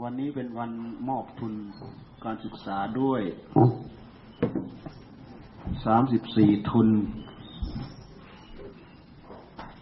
[0.00, 0.70] วันนี้เป็นวัน
[1.08, 1.54] มอบทุน
[2.24, 3.20] การศึกษาด้วย
[5.84, 6.88] สามสิบสี่ทุน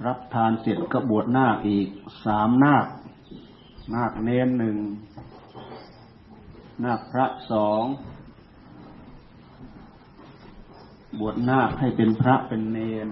[0.06, 1.88] รับทานเสร็จก็บวชนาคอีก
[2.26, 2.86] สามนาค
[3.94, 4.76] นาคเน้นหนึ่ง
[6.84, 7.82] นาคพระสอง
[11.20, 13.08] บวชนาคให้เป็นพระเป็นเนน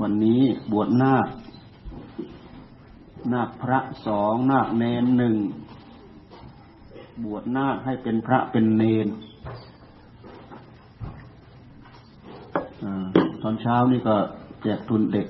[0.00, 0.40] วันนี้
[0.72, 1.28] บวชนาค
[3.34, 5.36] นาคพระสองนาคเนนหนึ่ง
[7.24, 9.08] บวชนาคให้เป็นพระเป็นเนน
[13.42, 14.16] ตอนเช้านี่ก็
[14.62, 15.28] แจกทุนเด็ก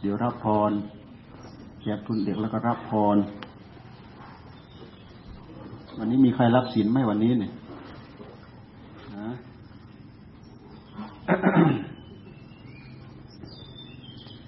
[0.00, 0.72] เดี๋ยวรับพร
[1.82, 3.16] แจกทุนเด็กแล้วก็รับพร
[5.98, 7.52] วันนี้มีใครรับศีลไหมวันนี้เนี่ย
[9.16, 9.28] ฮะ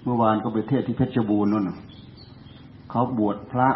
[0.13, 1.69] มื่อวานก็ไปเทศที่เพชรบูรณ์นั่น
[2.89, 3.69] เขาบวชพระ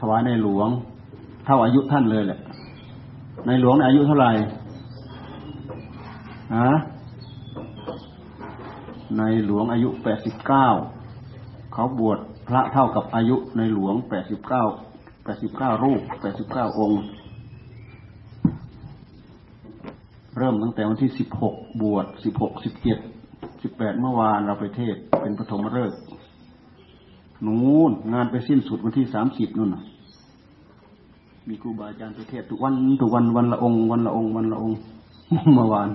[0.00, 0.68] ถวายในหลวง
[1.44, 2.38] เท่าอายุท่านเลยแหละ
[3.46, 4.30] ในหลวงอายุเท่าไหร่
[6.56, 6.70] ฮะ
[9.18, 10.66] ในหลวงอายุแปดสิบเก้า
[11.72, 14.64] เขาบวชพระเท่ากับอายุในหลวงแปดสิบเก้า
[15.24, 17.00] แปดสิบเก้ารูปแปดสิบเก้าองค์
[20.38, 23.00] เริ่มตั้งแต่วันที่สิบหกบวชสิบหกสิบเจ็ด
[23.66, 25.98] สิบแปดเมื่อวานเราไปเทศเป็นปฐมฤกษ์
[27.46, 29.70] นู่นงานไปสิ้นสุดวันที่สามสิบนู่น
[31.48, 34.78] มีครูบาอาจารย์ไปเทศทุกวันทุกวันวันละองค์วันละองค์วันละองค์
[35.54, 35.88] เมื่อวาน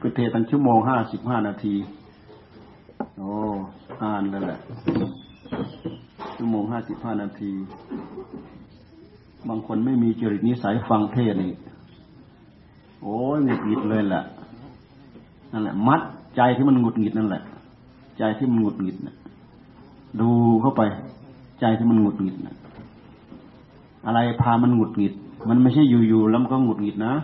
[0.00, 1.74] ไปเทศตั้งชั่วโมงห้าสิบห้านาที
[3.18, 3.32] โอ้
[4.02, 4.58] อ่านเลยแหละ
[6.36, 7.52] ชั่วโมงห้าสิบห้านาที
[9.48, 11.52] บางคนไม่มีจริตนิสัยฟังเทศนี่
[13.02, 14.22] โอ้ยหงุดหงิดเลยแหละ
[15.52, 16.02] นั่นแหละ มัด
[16.36, 17.42] ใจที่มันหงุดหงิดนั่นแหละ
[18.18, 19.16] ใจที่มันหงุดหงิดนะ
[20.20, 20.82] ดูเข้าไป
[21.60, 22.56] ใจที่มันหงุดหงิดนะ
[24.06, 25.14] อะไรพามันหงุดหงิด
[25.48, 27.14] มันไม่ใช่อยู่ๆแล้วมันก็หงุดหงิดนะ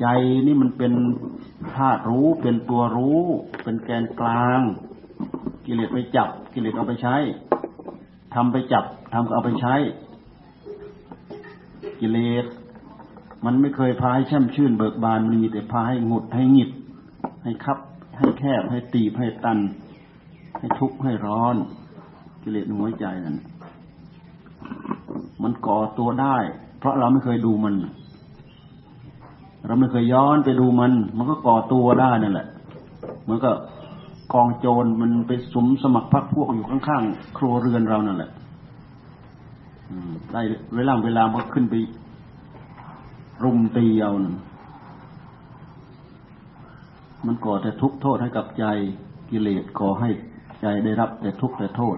[0.00, 0.06] ใจ
[0.46, 0.92] นี่มันเป็น
[1.74, 3.20] ธาตุรู้เป็นตัวรู้
[3.62, 4.60] เป็นแกนกลาง
[5.66, 7.16] กิเลสไปจับ กิเลสเอาไปใช้
[8.34, 9.74] ทำไปจับทำก็เอาไปใช้
[12.00, 12.44] กิเลส
[13.44, 16.70] มันไม่เคยพาให้แช่มชื่นเบิกบานมันมีแต่พาให้หงุดให้หงิด
[17.42, 17.78] ให้คับ
[18.18, 19.58] ให้แคบให้ตีบให้ตัน
[20.58, 21.56] ให้ทุกข์ให้ร้อน
[22.42, 23.36] กิเลสในหัวใจนั่น
[25.42, 26.36] มันก่อตัวได้
[26.78, 27.74] เพราะเราไม่เคยดูมัน
[29.66, 32.48] เราไม่เคยย้อนไปดูมัน มันก็ก่อตัวได้นั่นแหละ
[33.22, 33.54] เหมือนกับ
[34.32, 38.30] กองโจรมันไปสมสมัครพรรคพวกอยู่ข้างๆครัวเรือนเรานั่นแหละ
[40.32, 40.40] ได้
[40.76, 41.74] เวลาเวลามันขึ้นไป
[43.44, 44.36] รุมตีเอานั่น
[47.26, 48.64] มันก่อแต่ทุกข์โทษให้กับใจ
[49.30, 50.10] กิเลสก่อให้
[50.60, 51.96] ใจได้รับแต่ทุกข์แต่โทษ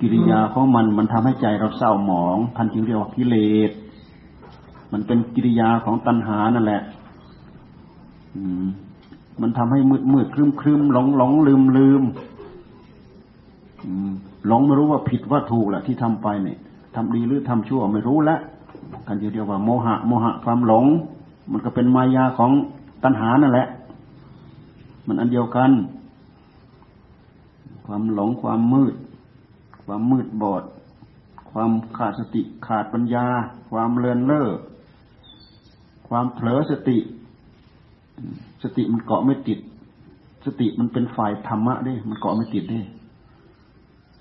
[0.00, 3.36] กิริยาของมันมันทำให้ใจเราเศร้าหมองท่านจึงเรียกว่ากิเล
[3.68, 3.70] ส
[4.92, 6.82] มันเป็นกิริยาของตัณหานั่นแหละ
[8.36, 8.66] อืม
[9.40, 12.02] มันทำให้มืดมืดครึมครึมหลงหลงลืมลืม
[13.84, 14.10] อืม
[14.46, 16.58] หลงไม่รู้ว่าผิดว่าถูกแหละที่ทำไปเนี่ย
[16.94, 18.36] ทำดีหรือทำชั่วไม่รู้ละ
[19.06, 20.84] กันเดียวว่าโมหะโมหะความหลง
[21.50, 22.50] มันก็เป็นมายาของ
[23.04, 23.68] ตัณหานั่นแหละ
[25.06, 25.70] มันอันเดียวกัน
[27.86, 28.94] ความหลงความมืด
[29.84, 30.62] ความมืดบอด
[31.50, 33.26] ความขาดสติขาดปัญญา
[33.70, 34.48] ความเลือนเล่อ
[36.08, 36.98] ความเผลอสติ
[38.62, 39.58] สติมันเกาะไม่ติด
[40.46, 42.80] สติมันเป็นฝ่ายธรรมะด้มันเกาะไม่ติดด้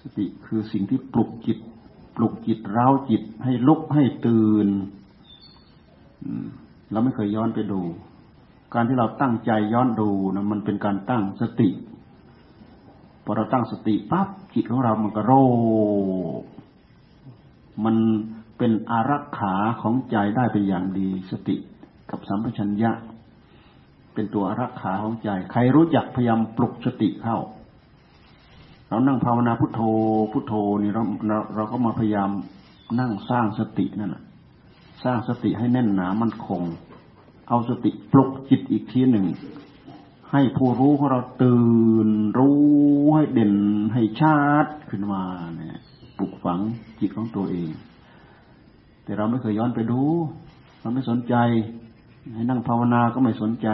[0.02, 1.58] สติคือสิ่งที่ปลุกจิต
[2.22, 4.68] ลุกจิตเร้าจิตให้ลุกให้ตื่น
[6.92, 7.82] เราไม่เคยย้อนไปดู
[8.74, 11.70] การที่เราตั้งใจย้อนดูนะมันเป็นการตั้งสติ
[13.24, 15.32] พอเราตั้งสติปั๊บจิตของเรามันก็โร
[17.86, 17.96] มัน
[18.58, 21.56] เป็นอารักขาของใจได้เป็นอย่างดี สติ
[22.10, 22.92] กับสัมปชัญญะ
[24.14, 27.38] เป็นตัวอารักขาของใจ ใครรู้จักพยายามปลุกสติเข้า
[28.90, 29.82] เรานั่งภาวนาพุทโธ
[30.32, 32.30] พุทโธนี่เราเราเราก็มาพยายาม
[33.00, 34.24] นั่งสร้างสตินั่นแหละ
[35.04, 36.62] สร้างสติให้แน่นหนามั่นคง
[37.50, 39.26] เอาสติปลุกจิตอีกทีหนึ่ง
[40.32, 41.68] ให้ผู้รู้ของเราตื่
[42.08, 42.10] น
[42.40, 42.60] รู้
[43.16, 43.56] ให้เด่น
[43.94, 45.24] ให้ชาดขึ้นมา
[45.58, 45.80] เนี่ย
[46.18, 46.60] ปลุกฝัง
[47.00, 47.72] จิตของตัวเอง
[49.04, 50.02] แต่เราไม่เคยย้อนไปดู
[50.82, 51.36] เราไม่สนใจ
[52.34, 53.68] ให้นั่งภาวนาก็ไม่สนใจ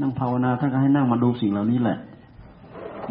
[0.00, 1.98] นั่งภาวนาท่านก็ให้นั่งมาดูสิ่งเหล่านี้แหละ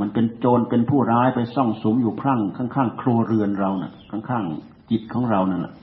[0.01, 2.40] มันเป็นโจรเป็นผู้ร้ายไปซ่องสุมอยู่ข้าง
[2.75, 3.92] ข้างๆครัวเรือนเรานะ่ะ
[4.30, 5.74] ข้างๆจิตของเรานั่นแหละ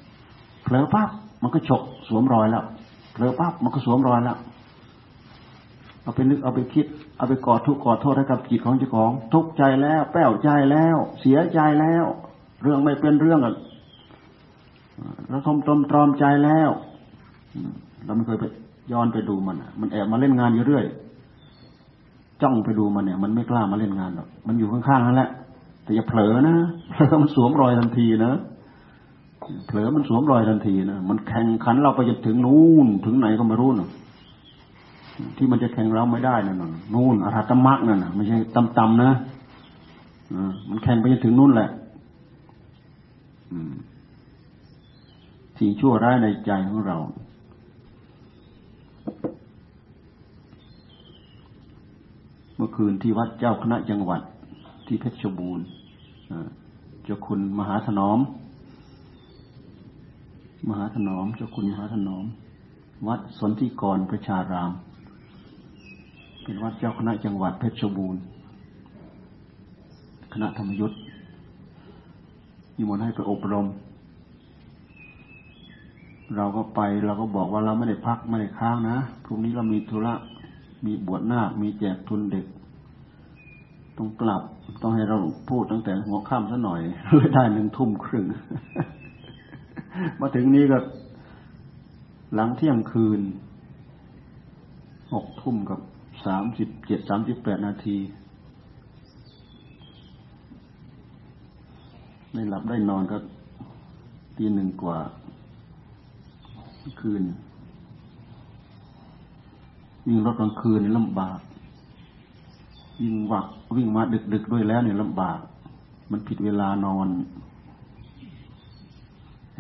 [0.62, 1.08] เผลอปั๊บ
[1.42, 2.64] มันก็ฉกสวมรอยแล้ว
[3.12, 4.36] เผลอปั๊บมันก็สวมรอยแล้ว
[6.02, 6.86] เอาไปนึกเอาไปคิด
[7.16, 12.04] เอาไปกอดทุกข์กอดโทษให้กับจิตของเจ้าของทุกข์ใจแล้วแป้วใจแล้ว เสียใจแล้ว
[12.62, 13.54] เรื่องไม่เป็นเรื่องอะ
[15.32, 16.70] ระทมตรมตรอมใจแล้ว
[18.04, 18.44] เราไม่เคยไป
[18.92, 20.84] ย้อนไปดูมันมันแอบมาเล่นงานอยู่เรื่อย
[22.42, 25.30] จ้องไปดูมันเนี่ย มันไม่กล้ามาเล่นงานหรอกมันอยู่ข้างๆนั่นแหละ
[25.84, 26.56] แต่อย่าเผลอนะ
[26.90, 28.32] เผลอมันสวมรอยทันทีนะ
[29.66, 33.88] เผลอมันสวมรอยทันทีนะมันแข่งขันเราไปจนถึงนู่นถึงไหนก็ไม่รู้นะ
[35.36, 36.56] ที่มันจะแข่งเราไม่ได้นั่น
[36.94, 39.10] นู่นอรหัตมรรคนั่นนะไม่ใช่ต่ำๆนะ
[40.68, 41.70] มันแข่งไปจนถึงนู่นแหละ
[45.58, 46.98] สิ่งชั่วร้ายในใจของเรา
[52.49, 54.22] เมื่อคืนที่วัดเจ้าคณะจังหวัด
[54.86, 55.64] ที่เพชรบูรณ์
[57.04, 58.18] เจ้าคุณมหาถนอม
[60.68, 62.24] มหาถนอม เจ้าคุณมหาถนอม
[63.08, 64.72] วัดสนธิกรประชาราม
[66.42, 68.20] เป็นวัดเจ้าคณะจังหวัดเพชรบูรณ์
[70.32, 70.98] คณะธรรมยุทธ์
[72.76, 73.66] มีมนให้ไปอบรม
[76.36, 80.14] เราก็ไปเราก็บอกว่าเราไม่ได้พักไม่ได้ค้างนะพรุ่งนี้เรามีธุระ
[80.84, 82.46] มีบวชนาค มีแจกทุนเด็ก
[83.98, 84.42] ต้องกลับ
[84.82, 85.18] ต้องให้เรา
[85.48, 86.80] พูดตั้งแต่หัวค่ำซะหน่อย
[87.16, 88.24] เลยได้หนึ่งทุ่มครึ่ง
[90.20, 90.78] มาถึงนี้ก็
[92.34, 93.20] หลังเที่ยงคืน
[95.12, 95.80] หกทุ่มกับ
[96.26, 97.98] สามสิบเจ็ดสามสิบแปดนาที
[102.32, 103.16] ไม่หลับได้นอนก็
[104.36, 104.98] ตีหนึ่งกว่า
[107.00, 107.22] คืน
[110.06, 111.38] วิ่งรถกลางคืนลำบาก
[113.00, 114.02] วิ่งวักวิ่งมา
[114.32, 115.38] ดึกๆด้วยแล้วเนี่ยลำบาก
[116.10, 117.08] มันผิดเวลานอน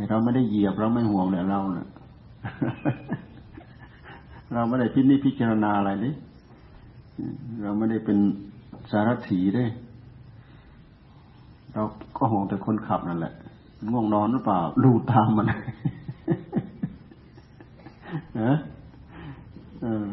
[0.08, 1.88] เราไม่ได้เหยียบเราไม่ห่วงเลยเราเนะ่ย
[4.52, 6.14] เราไม่ได้พิจิตพิจารณาอะไรนี่
[7.62, 8.18] เราไม่ได้เป็น
[8.90, 9.64] สารถีได้
[11.72, 11.82] เรา
[12.16, 13.32] ก็ห่วงแต่คนขับนั่นแหละ
[13.90, 15.58] ง่วงนอนหรือเปล่า ดูตามมันนะ
[19.82, 20.04] เออ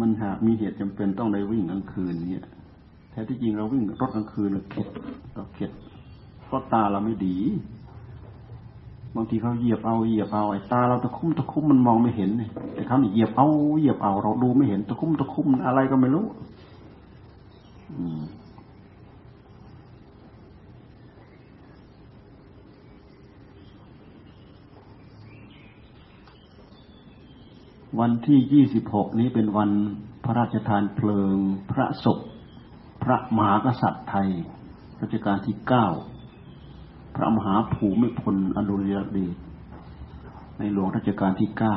[0.00, 2.44] มันหากมีเหตุจำเป็นต้องได้วิ่งกลางคืนเนี่ย
[3.10, 4.88] แท้ที่จริงเราวิ่งรถกลางคืนเราเข็ด
[5.34, 5.70] เราเข็ด
[6.46, 7.36] เพราะตาเราไม่ดี
[9.16, 13.46] บางทีเขาเหยียบเอาเหยียบเอาไอ้ตาเราตะคุ่มตะคุ่มมันมองไม่เห็นเลยแต่เขาเนี่เหยียบเอา
[13.78, 16.26] เหยียบเอาเราดูไม่เห็นตะคุ่มตะคุ่มอะไรก็ไม่รู้
[17.92, 18.22] อืม
[28.00, 29.70] วันที่ยี่สิบหกนี้เป็นวัน
[30.24, 31.36] พระราชทานเพลิง
[31.70, 32.18] พระศพ
[33.02, 34.28] พระมหากษัตริย์ไทย
[35.00, 35.86] รัชกาลที่เก้า
[37.16, 39.36] พระมหาภูมิพลอดุลยเดช
[40.58, 41.76] ในหลวงรัชกาลที่เก้า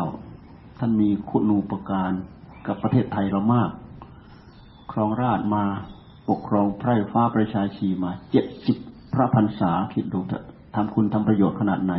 [0.79, 2.11] ท่านมีคุณูปการ
[2.67, 3.71] กับประเทศไทยเรามาก
[4.91, 5.65] ครองราชมา
[6.29, 8.77] ปกครองไพร่ฟ้าประชาชีมาเจ็ดสิบ
[9.13, 10.45] พระพรรษาคิดดูเถอะ
[10.75, 11.93] ทำคุณทำประโยชน์ขนาดไหน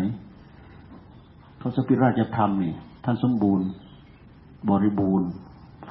[1.61, 2.73] ทศพิราชธรรมนี่
[3.05, 3.69] ท่านสมบูรณ์
[4.71, 5.29] บริบูรณ์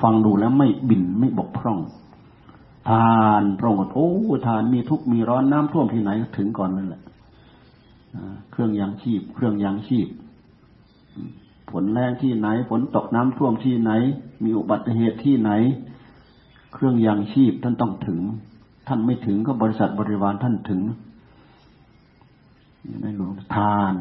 [0.01, 1.79] ฟังดูแล้วไม่บินไม่บกพร่อง
[2.89, 4.09] ทานพระองค์โอ้
[4.47, 7.01] ทานมีทุกมีร้อนน้ำท่วมที่ไหนถึงก่อนนั่นแหละ
[8.51, 10.07] เครื่องยังชีพ เครื่องยังชีพ
[11.71, 13.91] ฝนแรงที่ไหนฝนตกน้ำท่วมที่ไหน
[14.43, 15.51] มีอุบัติเหตุที่ไหน
[16.73, 18.19] เครื่องยังชีพท่านต้องถึง
[18.87, 20.81] ท่านไม่ถึงก็บริษัทบริวารท่านถึง
[23.01, 23.93] ในหลวงทาน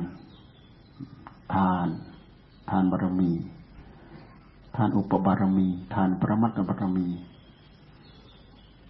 [1.54, 1.88] ทาน
[2.70, 3.30] ทานบารมี
[4.76, 7.08] ทานอุปบารมี ทานประมัตบารมี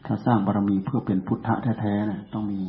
[0.07, 2.61] ถ้าสร้างบารมีเพื่อเป็นพุทธะแท้ๆนะต้องมี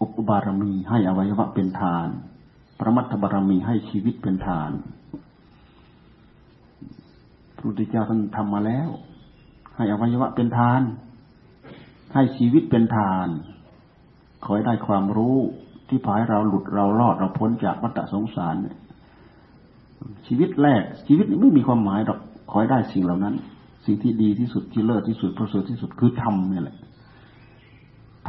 [0.00, 2.08] อุปบารมีให้อวัยวะเป็นทาน
[2.78, 4.70] ประมัตบารมีให้ชีวิตเป็นทาน
[7.56, 8.88] พระพุทธเจ้าท่านทำมาแล้ว
[9.76, 10.80] ให้อวัยวะเป็นทาน
[12.14, 13.28] ให้ชีวิตเป็นทาน
[14.44, 15.36] ขอให้ได้ความรู้
[15.88, 18.76] ที่พายเราหลุดเรารอดเราพ้นจากวัฏสงสารเนี่ย
[20.26, 23.34] ชีวิตแรกชีวิตนี้ไม่มีความหมายหรอก ขอให้ได้สิ่งเหล่านั้น
[23.84, 26.76] สิ่งที่ดีที่สุดที่เลิศที่สุดประเสริฐที่สุดคือธรรมนี่แหละ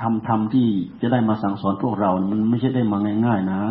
[0.02, 0.68] ทำธรรมที่
[1.02, 3.62] จะได้มาสั่งสอนพวกเรา มันไม่ใช่ได้มาง่ายๆนะ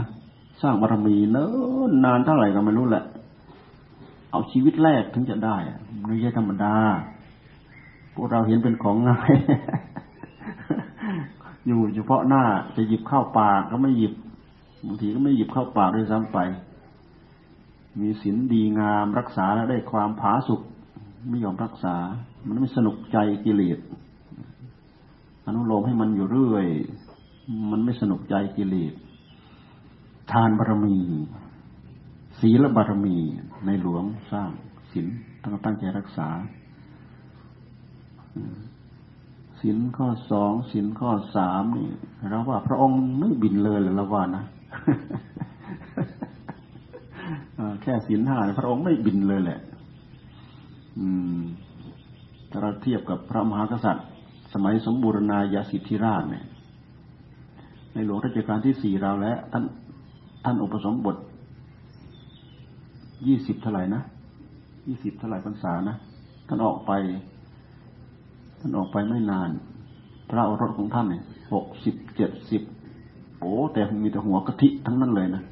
[0.62, 1.48] สร้างบารมีเนิ่
[1.90, 3.04] นนานเท่าไหร่ก็ไม่รู้แหละ
[4.30, 5.56] เอาชีวิตแรกถึงจะได้
[6.06, 6.74] ไม่ใช่ธรรมดา
[8.14, 9.32] พวกเราเห็นเป็นของง่าย
[11.66, 12.42] อยู่เฉพาะหน้า
[12.76, 14.12] จะหยิบเข้าปากก็ไม่หยิบ
[14.86, 16.38] บางทีก็ไม่หยิบเข้าปากด้วยซ้ำไป
[18.00, 20.60] มีศีลดีงามรักษาแล้วได้ความผาสุก
[21.28, 21.96] ไม่ยอมรักษา
[22.46, 23.78] มันไม่สนุกใจกิเลส
[25.46, 26.66] อนุโลมให้มันอยู่เรื่อย
[27.70, 28.94] มันไม่สนุกใจกิเลส
[30.32, 30.98] ทานบารมี
[32.40, 33.16] ศีลบารมี
[33.66, 34.50] ในหลวงสร้าง
[34.92, 35.06] ศีล
[35.42, 36.28] ต้องตั้งใจรักษา
[39.60, 41.88] ศีลข้อสองศีลข้อสามนี่
[42.30, 44.44] เราว่า พระองค์ไม่บินเลยหรือละว่านะ
[47.82, 49.60] แค่ศีลห้าพระองค์ไม่บินเลยแหละ
[50.98, 51.40] อืม
[52.50, 54.06] ถ้าเราเทียบกับพระมหากษัตริย์
[54.52, 56.44] สมัยสมบูรณาญาสิทธิราชเนี่ย
[57.92, 59.64] ในหลวงรัชกาลที่สี่เราแล้วท่าน
[60.44, 61.16] ท่านอุปสมบท
[63.26, 64.02] ยี่สิบเท่าไหร่นะ
[64.86, 65.96] ยี่สิบเท่าไหร่พรรษานะ
[66.48, 66.92] ท่านออกไป
[68.60, 69.50] ท่านออกไปไม่นาน
[70.30, 72.62] พระโอรสของท่านเนี่ยหกสิบเจ็ดสิบ
[73.38, 75.42] โอ้แต่มีแต่หัวกะทิทั้งนั้นเลยนะ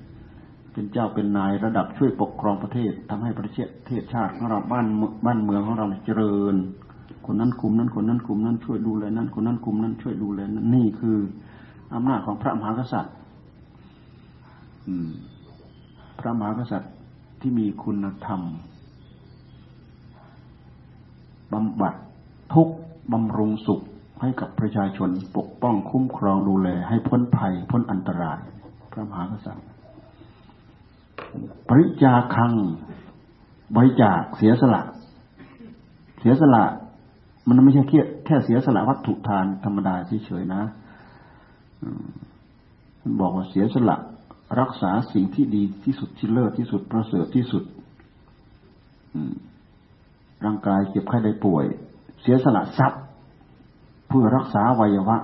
[0.74, 3.50] เป็นเจ้าเป็นนายระดับช่วยปกครองประเทศทำให้ประ
[3.86, 4.86] เทศชาติของเราบ้าน
[5.26, 6.54] บ้านเมืองของเราเจริญ
[7.26, 11.18] คนนั้นคุมนั้นคนนั้นคุมนั้นช่วยดูแลนั้น คนนั้นคุมนั้นช่วยดูแลนั้นนี่คือ
[11.94, 13.14] อำนาจของพระมหากษัตริย์
[16.18, 16.92] พระมหากษัตริย์
[17.40, 18.40] ที่มีคุณธรรม
[21.52, 21.94] บำบัด
[22.54, 22.68] ทุก
[23.12, 23.80] บำรุงสุข
[24.20, 28.38] ให้กับประชาชนปกป้องคุ้มครองดูแล ให้พ้นภัยพ้นอันตราย
[28.92, 29.66] พระมหากษัตริย์
[31.68, 32.52] บริจาคัง
[33.76, 34.82] บริจาคเสียสละ
[36.20, 36.64] เสียสละ
[37.48, 39.94] มันไม่ใช่แค่แค่เสียสละวัตถุทานธรรมดา
[40.26, 40.62] เฉยๆนะ
[43.00, 43.96] มันบอกว่าเสียสละ
[44.60, 47.64] รักษาสิ่งที่ดีที่สุดที่เลิศที่สุดประเสริฐที่สุด
[50.44, 51.64] ร่างกายเจ็บไข้ได้ป่วย
[52.22, 53.02] เสียสละทรัพย์
[54.08, 55.16] เพื่อรักษาวัยวะ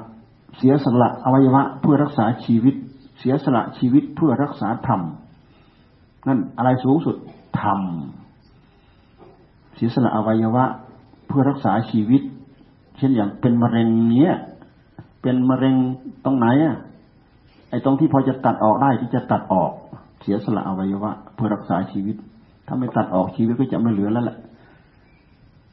[0.58, 2.74] เสียสละอวัยวะ เพื่อรักษาชีวิต
[3.18, 5.00] เสียสละชีวิตเพื่อรักษาธรรม
[6.26, 7.16] นั่นอะไรสูงสุด
[7.60, 7.80] ธรรม
[9.74, 10.64] เสียสละอวัยวะ
[11.26, 12.22] เพื่อรักษาชีวิต
[12.98, 14.34] เช่นอย่างเป็นมะเร็งเนี้ย
[15.22, 15.74] เป็นมะเร็ง
[16.24, 16.76] ตรงไหนอะ
[17.70, 19.72] ไอ้ตรงที่พอจะตัดออกได้ที่จะตัดออก
[20.22, 22.16] เสียสละอวัยวะ เพื่อรักษาชีวิต
[22.66, 24.38] ถ้าไม่ตัดออกชีวิตก็จะไม่เหลือแล้วแหละ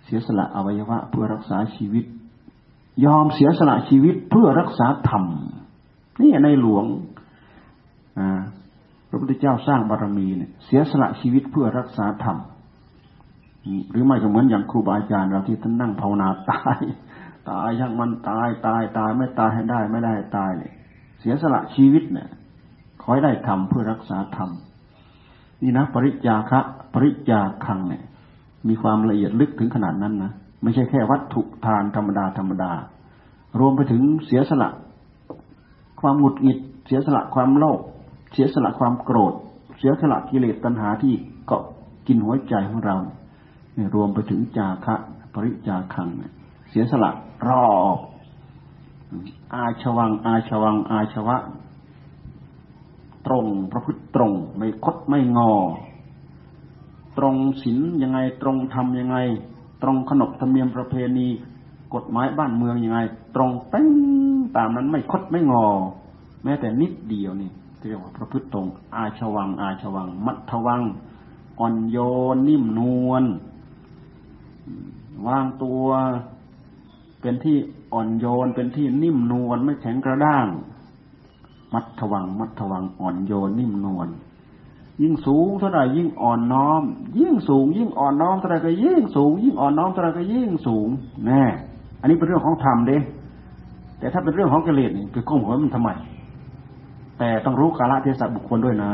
[0.04, 2.06] เสียสละอวัยวะ เพื่อรักษาชีวิต
[3.06, 5.24] ยอมเสียสละชีวิตเพื่อรักษาธรรม
[6.22, 6.86] นี่ในหลวง
[9.18, 12.38] ระพุทธเจ้าสร้างบารมีเนี่ยเสียสละชีวิตเพื่อรักษาธรรม
[13.92, 16.78] หรือไม่ก็เหมือนอย่างครูบาอาจารย์เราที่ท่านนั่งภาวนาตาย
[17.50, 20.74] ตายยังมันตายตายตายไม่ตายให้ได้ไม่ได้ตายเนี่ย
[21.20, 22.28] เสียสละชีวิตเนี่ย
[23.02, 24.50] ขอให้ได้ทำเพื่อรักษาธรรม
[25.62, 26.60] นี่นะ ปริจาคะ
[26.94, 28.04] ปริจาคังเนี่ย
[28.68, 30.32] มีความละเอียดลึกถึงขนาดนั้นนะ
[30.64, 32.72] ไม่ใช่แค่วัตถุทานธรรมดาธรรมดา
[33.60, 34.70] รวมไปถึงเสียสละ
[36.02, 37.80] ความหงุดหงิด เสียสละความโลภ
[38.34, 39.34] เสียสละความโกรธ
[39.78, 41.14] เสียสละกิเลสตัณหาที่
[41.48, 41.64] เกาะ
[42.08, 42.96] กินหัวใจของเรา
[43.74, 44.96] เนี่ยรวมไปถึงจาคะ
[45.34, 46.08] ปริจาคัง
[46.70, 47.12] เสียสละ
[47.48, 47.66] รอ
[47.96, 47.98] บ
[49.54, 51.38] อาชวัง อาชวัง อาชวะ
[53.28, 55.52] ตรงประพฤติตรง ไม่คดไม่งอ
[57.18, 59.18] ตรงศีลยังไงตรงธรรมยังไง
[59.82, 61.28] ตรงขนบธรรมเนียมประเพณี
[61.94, 63.00] กฎหมายบ้านเมืองยังไง
[63.36, 63.90] ตรงเป้ง
[64.58, 65.68] ตามนั้นไม่คดไม่งอ
[66.44, 70.82] แม้แต่นิดเดียวนี่ เรียกว่าประพฤติตรง อาชวัง อาชวัง มัทวัง
[71.60, 71.98] อ่อนโย
[72.36, 73.24] นนิ่มนวล
[75.28, 75.86] วางตัว
[77.22, 77.58] เป็นที่
[77.94, 80.48] อ่อนโยนเป็นที่นิ่มนวลไม่แข็งกระด้าง
[81.74, 84.08] มัทวัง มัทวังอ่อนโยนนิ่มนวล
[85.02, 86.82] ยิ่งสูงเท่าไหร่ยิ่งอ่อนน้อม
[87.20, 90.88] ยิ่งสูง ยิ่งอ่อนน้อมเท่าไหร่ก็ยิ่งสูง ยิ่งอ่อนน้อมเท่าไหร่ก็ยิ่งสูง
[91.26, 91.44] แน่
[92.00, 92.98] อันนี้เป็นเรื่องของธรรมเด้
[94.00, 95.90] แต่ถ้าเป็นเรื่องของกิเลสนี่ไปก้มหัวมันทำไม
[97.20, 98.94] แต่ต้องรู้กาลเทศะบุคคลด้วยนะ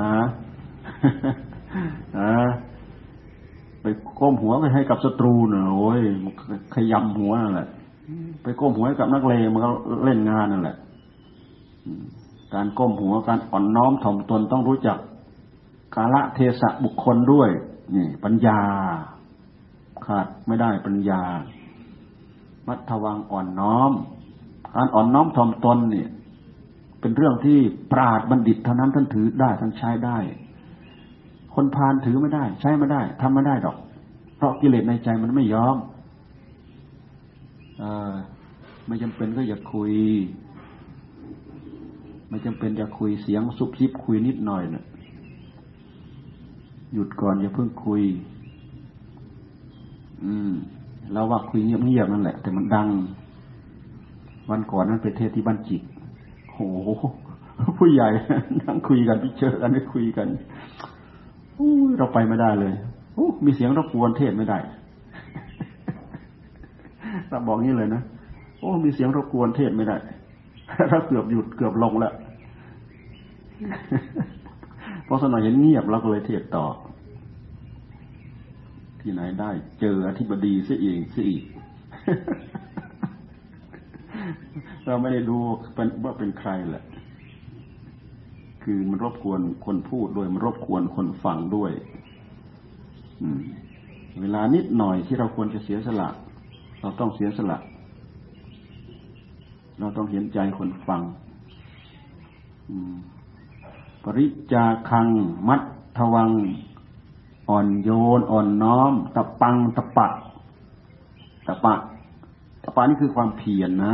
[3.81, 3.85] ไป
[4.19, 5.99] ก้มหัวไปให้กับศัตรูเน่ะโอ้ย
[6.73, 7.67] ขยำหัวนั่นแหละ
[8.43, 9.69] ไปก้มหัวกับนักเลงมันก็
[10.05, 10.77] เล่นงานนั่นแหละ
[12.53, 14.97] การก้มหัวการอ่อนน้อมถ่อมตนต้องรู้จัก
[15.95, 17.49] กาละเทศะบุคคลด้วย
[17.95, 18.59] นี่ ปัญญา
[20.05, 21.21] ขาดไม่ได้ปัญญา
[22.67, 23.91] มัทวังอ่อนน้อม
[24.75, 26.09] การอ่อนน้อมถ่อมตนเนี่ย
[27.03, 27.57] เป็นเรื่องที่
[27.91, 30.17] ปราดบัณฑิตเท่านั้นท่านถือได้ท่านใช้ได้
[31.53, 33.77] คนพาลถือไม่ได้ ใช้ไม่ได้ทำไม่ได้ดอก
[34.37, 35.77] เพราะกิเลสในใจมันไม่ยอม
[37.81, 37.83] อ
[38.87, 39.93] ไม่จำเป็นก็อย่าคุย
[42.29, 44.83] ไม่จำเป็นอย่าคุยเสียงซุบซิบคุยนิดหน่อยเนะ่ย
[46.93, 48.01] หยุดก่อนอย่าเพิ่งคุย
[50.23, 50.51] อืม
[51.13, 52.87] เราว่าคุยเงียบๆนั่นแหละ แต่มันดัง
[54.49, 55.83] วันก่อนนั้นไปเทศที่บ้านจิก
[56.53, 56.59] โห
[57.77, 58.09] ผู้ใหญ่
[58.61, 60.27] นั่งคุยกันพิเจอกันได้คุยกัน
[61.97, 62.73] เราไปไม่ได้เลย
[63.45, 64.57] มีเสียงรบกวนเทศไม่ได้
[67.29, 68.01] ถ้าบอกงี้เลยนะ
[68.59, 69.97] โอ้มีเสียงรบกวนเทศไม่ได้
[70.91, 72.13] ถ้าเกือบหยุดเกือบลงแล้ว
[75.07, 76.65] พอสนอยเห็นเงียบเราก็เลยเทศต่อ
[79.01, 79.49] ที่ไหนได้
[79.81, 81.43] เจออธิบดีซะเองซะอีก
[84.85, 85.37] เราไม่ได้ดู
[85.73, 86.85] เป็นว่าเป็นใครแหละ
[88.63, 91.71] คือมันรบกวนคนพูดด้วยมันรบกวนคนฟังด้วย
[93.21, 93.41] อืม
[94.21, 96.09] เวลานิดหน่อยที่เราควรจะเสียสละ
[96.81, 97.57] เราต้องเสียสละ
[99.79, 101.01] เราต้องเห็นใจคนฟัง
[102.69, 102.95] อืม
[104.03, 105.07] ปริจาคัง
[105.47, 105.61] มัด
[105.97, 106.31] ทวัง
[107.49, 110.07] อ่อนโยน อ่อนน้อม ตะปัง ตะปะ
[111.47, 111.73] ตะปะ
[112.63, 113.93] ตะปะนี่คือความเพียรนนะ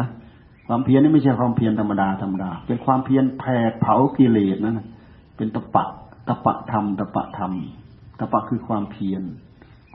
[0.71, 4.79] ความเพียรนี่ไม่ใช่ความเพียรธรรมดาธรรมดา เป็นความเพียรแผดเผากิเลสนั่น
[5.37, 5.85] เป็นตะปะ
[6.27, 7.53] ตะปะธรรมตะปะธรรม
[8.19, 9.21] ตะปะคือความเพียร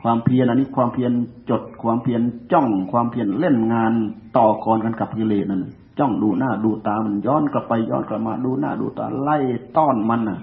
[0.01, 1.11] ความเพียรอันนี้ความเพียร
[1.49, 3.93] จดความเพียรจ้องความเพียรเล่นงาน
[4.37, 5.65] ต่อกรกันกับกิเลสนั่น
[5.99, 9.37] จ้องดูหน้าดูตามันย้อนกลับไปย้อนกลับมาดูหน้าดูตาไล่
[9.77, 10.39] ต้อนมันอะ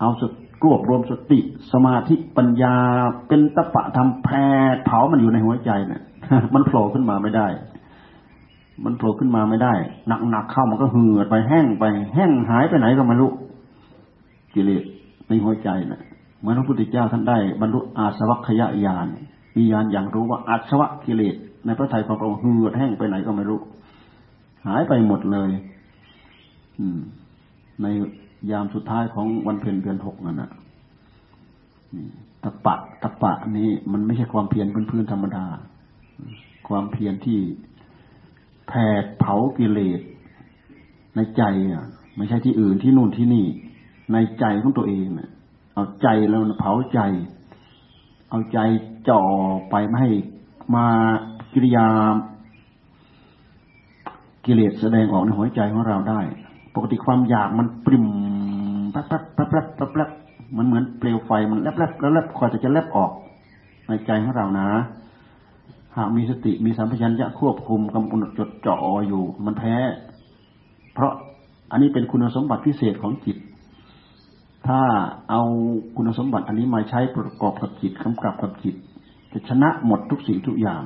[0.00, 0.32] เอาสุด
[0.64, 1.38] รวบรวมสติ
[1.72, 2.76] สมาธิปัญญา
[3.28, 4.36] เป็นตะปะทำแพร
[4.84, 6.02] เผามันอยู่ในหัวใจเนี่ย
[6.54, 7.46] มันโผล่ขึ้นมาไม่ได้
[8.84, 9.74] มันโผล่ขึ้นมาไม่ได้
[10.30, 13.30] หนักๆเข้ามันก็เหือดไปแห้งไป แห้งหายไปไหนก็ไม่รู้
[14.54, 14.82] กิเลส
[15.26, 16.02] ในหัวใจน่ะ
[16.40, 19.06] เหมื่อพระพุทธเจ้าท่านได้ บรรลุอาสวัคยาญาณ
[19.56, 23.60] มีญาณอย่างรู้ว่าอาสวะกิเลสในพระทัยของพระองค์เหือดแห้งไปไหนก็ไม่รู้
[24.66, 25.50] หายไปหมดเลย
[26.80, 27.00] อืม
[27.82, 27.86] ใน
[28.50, 30.50] ยามสุดท้ายของวันเพ็ญเดือนหกนั่นนะ
[32.42, 35.44] ตะปะตะปะนี้มันไม่ใช่ความเพียรพื้นๆธรรมดา
[36.68, 37.38] ความเพียรที่
[38.68, 40.00] แผดเผากิเลส
[41.16, 41.42] ในใจ
[41.72, 41.84] อะ
[42.16, 43.46] ไม่ใช่ที่อื่นที่นู่นที่นี่
[44.12, 45.30] ในใจของตัวเองเน่ย
[45.74, 47.00] เอาใจแล้วเผาใจ
[48.30, 48.58] เอาใจ
[49.08, 49.20] จ่อ
[49.70, 50.10] ไปไม่ให้
[50.74, 50.86] มา
[51.52, 51.86] กิริยา
[54.44, 56.20] กิเลสแสดงออกในหัวใจของเราได้
[56.74, 58.06] ปกติความอยากมันปริม
[58.92, 60.10] แป๊บแป๊บแป๊บแป๊บแป๊บแป๊บ
[60.56, 63.10] มันเหมือนเปลวไฟมันแลบแลบแล้วแลบคอยจะแลบออก
[63.88, 64.68] ในใจของเรานะ
[65.96, 68.76] หากมีสติมีสัมผัสัญญะควบคุมกำกับจดจ่อ
[69.08, 69.74] อยู่ มันแพ้
[70.94, 71.12] เพราะ
[71.70, 73.36] อันนี้เป็นคุณสมบัติพิเศษของจิต
[74.66, 74.80] ถ้า
[75.30, 75.42] เอา
[75.96, 78.74] คุณสมบัติอันนี้มาใช้ประกอบกับจิตกำกับกับจิต
[79.32, 80.82] จะชนะหมดทุกสิ่งทุกอย่าง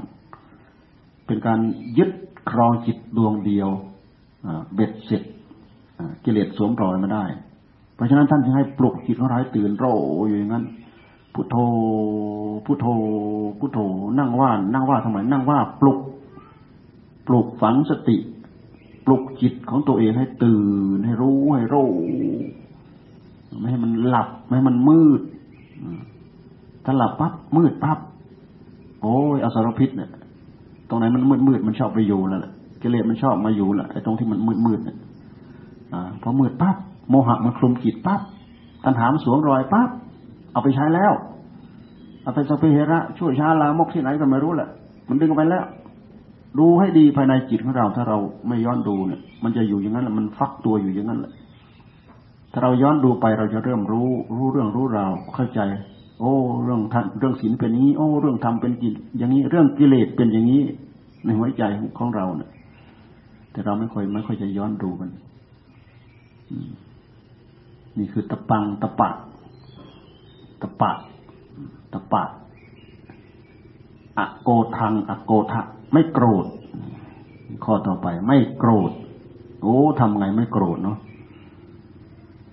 [1.27, 1.61] เป็นการ
[1.99, 2.11] ยึด
[2.51, 3.68] ครองจิตดวงเดียว
[4.75, 5.23] เบ็ดเสร็จ
[6.25, 7.25] กิเลสสวมรอยมาได้
[7.94, 9.87] เพราะฉะนั้นท่านจึงให้ปลุกจิตของเราให้ตื่นโร
[10.27, 10.64] อยู่อย่างนั้น
[11.35, 11.57] พุทโธ
[12.67, 12.87] พุทโธ
[13.59, 13.79] พุทโธ
[14.19, 15.99] นั่งว่านั่งว่าทำไมนั่งว่าปลุก
[17.27, 18.17] ปลุกฝังสติ
[19.07, 20.62] ปลุกจิตของตัวเองให้ตื่
[20.97, 21.77] นให้รู้ให้โร
[23.59, 25.21] ไม่ให้มันหลับไม่ให้มันมืด
[26.85, 27.99] ถ้าหลับปั๊บมืดปั๊บ
[29.03, 30.11] โอ้ยอสรพิษเนี่ย
[30.88, 34.97] ตรงไหนมันมืดมืดมันชอบไปอยู่แล้วแหละกิเลสมันชอบมาอยู่แหละไอ้ตรงที่มันมืดมืดเนี่ย
[35.93, 36.77] อพอมืดปั๊บ
[37.11, 38.21] โมหะมันคลุมจิตปั๊บ
[38.85, 39.88] ตัณหามสวมรอยปั๊บ
[40.59, 41.12] เอาไปใช้แล้ว
[42.23, 44.68] เอาไปสเปเฮระช่วยชาลามกที่ไหนก็ไม่รู้แหละ
[45.09, 45.64] มันดึงไปแล้ว
[46.59, 48.18] ดูให้ดีภายในจิตของเรา ถ้าเรา
[48.49, 51.33] ไม่ย้อนดูเนี่ย มันจะอยู่อย่างนั้นแหละมันฟักตัวอยู่อย่างนั้นแหละ
[52.53, 55.61] ถ้าเราย้อนดูไปเราจะเริ่มรู้ รู้เรื่องรู้ราวเข้าใจ
[56.21, 56.33] โอ้
[56.64, 60.62] เรื่องทำเรื่องศีลเป็นอย่างนี้ โอ้ เรื่องทำเป็นกิอย่างนี้ เรื่องกิเลสเป็นอย่างนี้
[61.25, 61.62] ในหัวใจ
[61.99, 62.51] ของเราเนี่ย
[63.53, 65.11] แต่เราไม่ค่อยไม่ค่อยจะย้อนดูมัน
[67.99, 69.11] นี่คือตะปังตะปะ
[70.62, 70.92] ตะปะ
[71.92, 72.25] ตะปะ
[74.18, 75.61] อโกทังอโกทะ
[75.92, 76.47] ไม่โกรธ
[77.64, 78.90] ข้อต่อไป ไม่โกรธ
[79.62, 80.99] โอ้ทำไงไม่โกรธเนาะ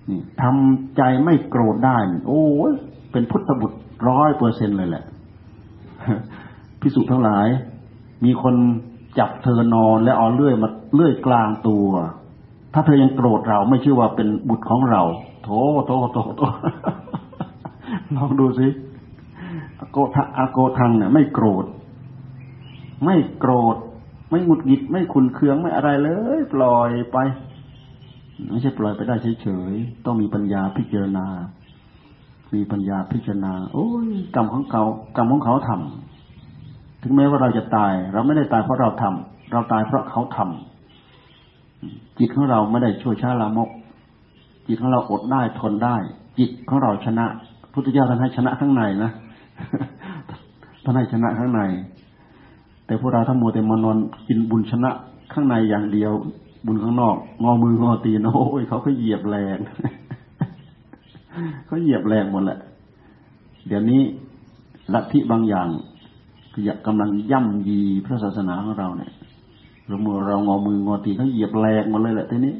[0.08, 2.42] นี่ทำใจไม่โกรธได้โอ้
[3.12, 5.04] เป็นพุทธบุตรร้อยเปอร์เซ็นเลยแหละ
[6.80, 7.46] พิสุทั้งหลาย
[8.24, 8.54] มีคน
[9.18, 11.88] จับเธอนอนแล้วเอาเลื่อยมาเลื่อยกลางตัว
[12.72, 15.02] ถ้าเธอยังโกรธเราไม่ชื่อว่าเป็นบุตรของเรา
[15.42, 15.48] โถ
[15.86, 16.42] โถโถโถ
[18.16, 18.68] ลองดูสิ
[19.80, 21.64] อโกทะอโกทังเนี่ยไม่โกรธ
[23.04, 23.76] ไม่โกรธ
[24.30, 27.18] ไม่หงุดหงิดไม่ขุนเคืองไม่อะไรเลย ปล่อยไป
[28.48, 31.26] ไม่ใช่ปล่อยไปได้เฉยๆต้องมีปัญญาพิจารณา
[32.54, 34.82] มีปัญญาพิจารณา โอ้ยกรรมของเขา
[35.16, 43.70] กรรมของเขาทำถึงแม้ว่าเราจะตาย เราไม่ได้ตายเพราะเราทำเราตายเพราะเขาทำจิตของเราไม่ได้ช่วยชาลามก
[44.66, 45.96] จิตของเราอดได้ทนได้
[46.38, 47.26] จิตของเราชนะ
[47.78, 49.10] พุทธเจ้าท่านให้ชนะข้างในนะ
[50.84, 51.60] ท่านให้ชนะข้างใน
[52.86, 54.90] แต่พวกเราถ้ามัวแต่มานอนกินบุญชนะ
[55.32, 56.12] ข้างในอย่างเดียว
[56.66, 59.58] บุญข้างนอก งอมืองอตีนโอ้ยเขาก็เหยียบแรง
[61.66, 62.58] เขาเหยียบแรงหมดแหละ
[63.66, 64.02] เดี๋ยวนี้
[64.94, 65.68] ลัทธิบางอย่าง
[66.64, 69.12] อยากกำลังย่ำยีพระศาสนาของเราเนี่ย
[69.86, 72.54] เรามือเรางอมืองอตีเขาเหยียบแรงหมดเลยแหละทีนี้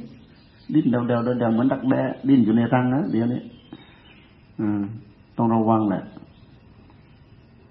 [0.74, 3.40] ดิ้นเดาเดาเดาเหมือนดักแด้ดิ้นอยู่ในรังนะเดี๋ยวนี้
[4.60, 4.82] อืม
[5.38, 6.04] ต้องระวังแหละ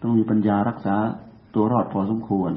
[0.01, 0.95] ต้องมีปัญญารักษา
[1.53, 2.51] ตัวรอดพอสมควร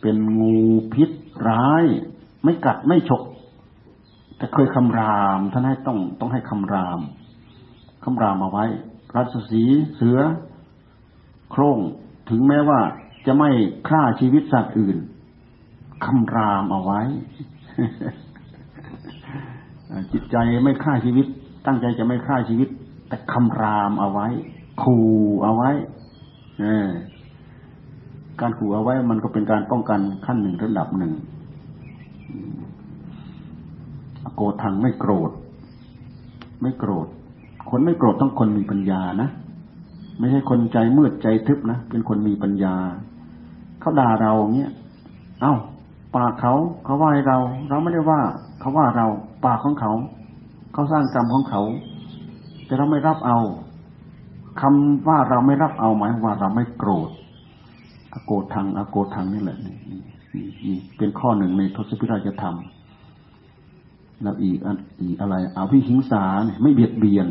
[0.00, 0.56] เป็นงู
[0.94, 1.10] พิษ
[1.48, 1.84] ร้าย
[2.44, 3.22] ไม่กัดไม่ฉก
[4.36, 7.00] แต่เคยคำรามท่านให้ต้องต้องให้คำราม
[8.04, 8.66] คำรามเอาไว้
[9.16, 9.62] รัศสี
[9.96, 10.18] เสือ
[11.50, 11.78] โคร่ง
[12.30, 12.80] ถึงแม้ว่า
[13.26, 13.50] จะไม่
[13.88, 14.96] ฆ่าชีวิตสัตว์อื่น
[16.04, 17.00] คำรามเอาไว้
[20.12, 21.26] จิตใจไม่ฆ่าชีวิต
[21.66, 22.68] ตั้งใจจะไม่ฆ่าชีวิต
[23.10, 24.28] แต่คำรามเอาไว้
[24.82, 25.06] ขู่
[25.44, 25.70] เอาไว้
[28.40, 31.12] การขู่เอาไว้มันก็เป็นการป้องกันขั้นหนึ่งระดับหนึ่ง
[34.36, 35.30] โกรธทางไม่โกรธ
[36.62, 37.06] ไม่โกรธ
[37.70, 39.28] คนไม่โกรธต้องคนมีปัญญานะ
[40.18, 42.74] ไม่ใช่คนใจมืดใจทึบนะเป็นคนมีปัญญา
[43.80, 44.72] เขาด่าเราเนี้ย
[45.40, 45.54] เอ้า
[46.16, 48.20] ปากเขาเขาว่าเรา เราไม่ได้ว่า
[48.60, 49.06] เขาว่าเรา
[49.44, 49.92] ปากของเขา
[50.72, 51.62] เขาสร้างกรรมของเขา
[52.70, 53.38] แต่เราไม่รับเอา
[54.60, 57.10] คำว่าเราไม่รับเอาหมายว่าเราไม่โกรธ
[58.12, 59.74] อโกรธทังอโกรธทังนี่แหละนี่
[60.64, 62.56] นี่เป็นข้อหนึ่งในทศพิราชธรรม
[64.22, 64.58] แล้วอีก
[65.02, 67.28] อีกอะไรเอาพิหิงสาเนี่ยไม่เบียดเบียน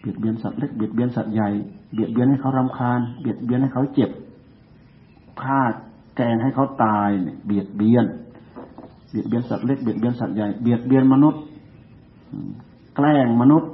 [0.00, 1.48] เบียดเบียนสัตว์เล็กเบียดเบียนสัตว์ใหญ่
[1.92, 4.10] เบียดเบียนให้เขารำคาญ เบียดเบียนให้เขาเจ็บ
[5.42, 5.60] ฆ่า
[6.16, 8.04] แกงให้เขาตายเนี่ยเบียดเบียน
[9.10, 11.42] เบียดเบียนสัตว์เล็กเบียดเบียนสัตว์ใหญ่เบียดเบียนมนุษย์
[12.96, 13.70] แกล้งมนุษย์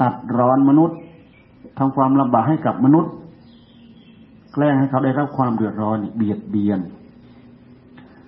[0.00, 0.98] ตัดร้อนมนุษย์
[1.78, 3.12] ทำความลำบากให้กับมนุษย์
[4.52, 6.80] แกล้งให้เขาได้รับความเดือดร้อนเบียดเบียน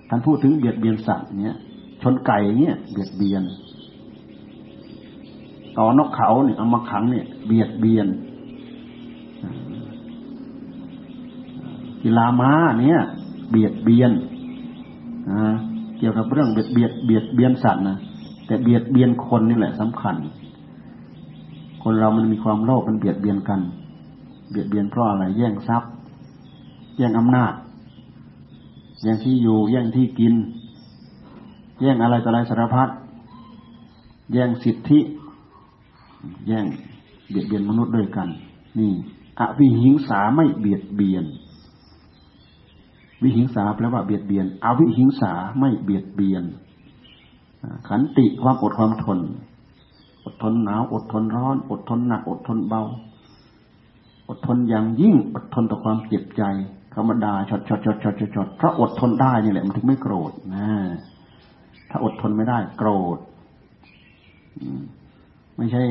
[0.09, 1.57] ท่านพูดถึงเบียดเบียนสัตว์เนี้ย
[2.01, 3.43] ชนไก่เนี้ยเบียดเบียน
[5.77, 8.07] ต่อนกเขาเนี่ยเอามาขังเนี่ย เบียดเบียน
[12.03, 12.99] กีฬาม้าเนี่ย
[13.49, 14.11] เบียดเบียน
[15.97, 17.97] เกี่ยวกับเรื่องเบียดเบียดเบียดเบียนสัตว์นะ
[18.45, 20.15] แต่เบียดเบียนคนนี่แหละสำคัญ
[21.83, 23.61] คนเรามันมีความโลภมันเบียดเบียนกัน
[24.49, 25.89] เบียดเบียนเพราะอะไร แย่งทรัพย์
[26.97, 27.53] แย่งอำนาจ
[29.01, 30.33] แย่งที่อยู่ แย่งที่กิน
[31.81, 32.89] แย่งอะไรต่ออะไรสารพัด
[34.33, 34.99] แย่งสิทธิ
[36.47, 36.65] แย่ง
[37.29, 38.27] เบียดเบียนมนุษย์ด้วยกัน
[38.79, 38.91] นี่
[39.39, 41.25] อวิหิงสาไม่เบียดเบียน
[43.21, 46.43] วิหิงสาแปลว่าเบียดเบียน อวิหิงสาไม่เบียดเบียน
[47.87, 49.19] ขันติความอดความทน
[50.43, 52.83] ทนหนาว อดทนร้อน อดทนหนัก อดทนเบา
[54.29, 56.43] อดทนอย่างยิ่ง อดทนต่อความเจ็บใจ
[56.95, 60.67] ธรรมดาชดชดชดชดชดชดเพราะอดทนได้นี่แหละมันถึงไม่โกรธนะ
[61.89, 63.17] ถ้าอดทนไม่ได้ โกรธ
[65.57, 65.83] ไม่ใช่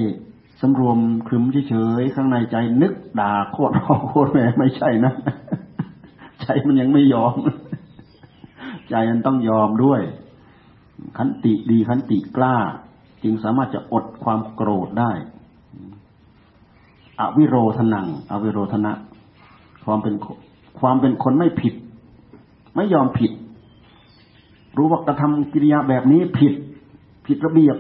[0.61, 5.13] สำรวมคลึมเฉยๆข้างในใจนึกด่าโคตรพ่อโคตรแม่ไม่ใช่นะ
[6.41, 7.37] ใจมันยังไม่ยอม
[8.91, 10.01] ใจมันต้องยอมด้วย
[11.17, 12.57] ขันติดีขันติกล้า
[13.23, 15.13] จึงสามารถจะอดความโกรธได้
[17.21, 18.93] อวิโรธนัง อวิโรธนะ
[19.85, 20.15] ความเป็น
[20.81, 21.75] ความเป็นคนไม่ผิด
[22.77, 23.33] ไม่ยอมผิด
[24.77, 26.55] รู้ว่ากระทำกิริยาแบบนี้ผิด
[27.27, 27.77] ผิดระเบียบ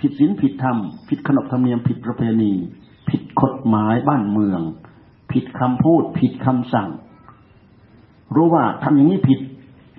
[0.00, 0.76] ผิดศีลผิดธรรม
[1.08, 2.52] ผิดขนบธรรมเนียม ผิดประเพณี
[3.10, 4.60] ผิดกฎหมายบ้านเมือง
[5.32, 6.88] ผิดคำพูด ผิดคำสั่ง
[8.34, 9.40] รู้ว่าทำอย่างนี้ผิด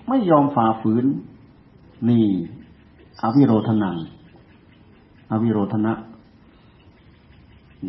[0.09, 1.05] ไม่ยอมฝ่าฝืน
[2.09, 2.25] นี่
[3.21, 3.97] อวิโรธนัง
[5.31, 5.93] อวิโรธนะ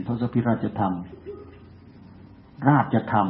[0.06, 0.94] ทศพิราชธรรม
[2.68, 3.28] ราชธรรม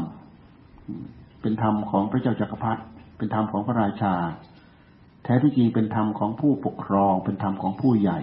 [1.40, 2.82] เป็นธรรมของพระเจ้าจักรพรรดิ
[3.16, 4.14] เป็นธรรมของพระราชา
[5.24, 8.18] แท้ที่จริงเป็นธรรมของผู้ปกครอง เป็นธรรมของผู้ใหญ่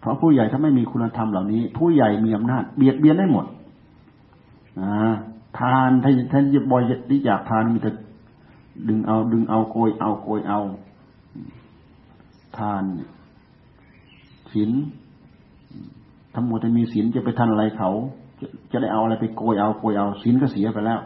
[0.00, 3.46] เพราะผู้ใหญ่ถ้าไม่มีคุณธรรมเหล่านี้ ผู้ใหญ่มีอำนาจเบียดเบียนได้หมด
[5.58, 7.90] ทานท่านท่านจะบอยที่อยากทานมีแต่
[8.88, 10.60] ดึงเอาดึงเอาโกยเอาโกยเอา
[12.58, 12.82] ทาน
[14.52, 14.70] ศีล
[16.34, 17.90] ทั้งหมดจะมีศีลจะไปทันอะไรเขา
[18.40, 21.00] จะจะได้เอาอะไรไปโกยเอาโกยเอาศีลก็เสียไปแล้ว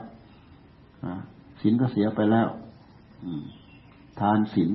[1.61, 2.49] ศีลก็เสียไปแล้ว
[4.21, 4.71] ทานศีล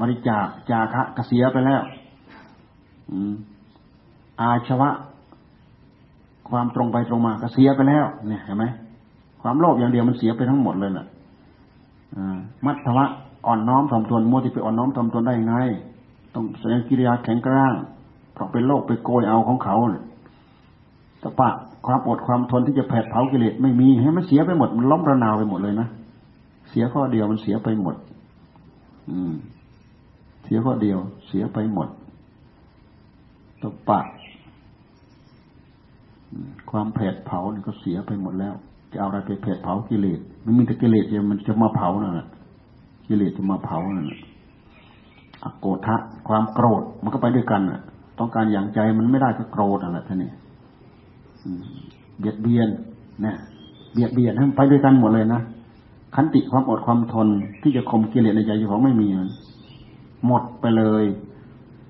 [0.00, 1.82] บริจาคจาคะก็เสียไปแล้ว
[4.40, 4.90] อาชวะ
[6.48, 8.64] ความตรงไปตรงมาก็เสียไปแล้ว เนี่ยเห็นไหม
[9.42, 11.06] ความโลภอย่างเดียวมันเสียไปทั้งหมดเลยแหละ
[12.66, 13.04] มัทวะ
[13.46, 15.56] อ่อนน้อมถ่อมตนมัวที่ไปอ่อนน้อมถ่อมตนได้ยังไง
[16.34, 17.74] ต้องแสดงกิริยาแข็งกร้าง
[18.34, 19.76] เพราะเป็นโลกไปโกยเอาของเขา
[21.22, 21.50] ตะปะ
[21.86, 25.88] ความอดความทนที่จะแผดเผากิเลสไม่มีให้มันเสียไปหมด มันล้มระนาวไปหมดเลยนะ
[26.70, 27.94] เสียข้อเดียวมันเสียไปหมด
[29.10, 29.34] อืม
[30.44, 31.88] เสียข้อเดียว เสียไปหมด
[33.62, 34.00] ตะปะ
[36.70, 38.54] ความแผดเผานี่ก็เสียไปหมดแล้ว
[38.92, 42.28] จะเอาอะไรไปแผดเผากิเลสมันมีแต่กิเลสเนี่ยมันจะมาเผานั่นแหละ
[43.08, 44.20] กิเลสจะมาเผานั่นแหละ
[45.44, 45.96] อโกทะ
[46.28, 47.80] ความโกรธมันก็ไปด้วยกันอะ
[48.18, 50.30] ต้องการอย่างใจมันไม่ได้ก็โกรธอะไรท่านนี่
[52.18, 52.68] เบียดเบียน
[53.26, 53.34] นะ
[53.92, 55.40] เบียดเบียดให้ไปด้วยกันหมดเลยนะ
[56.14, 57.28] ขันติความอดความทน
[57.62, 59.08] ที่จะข่มกิเลสในใจของไม่มี
[60.26, 61.04] หมดไปเลย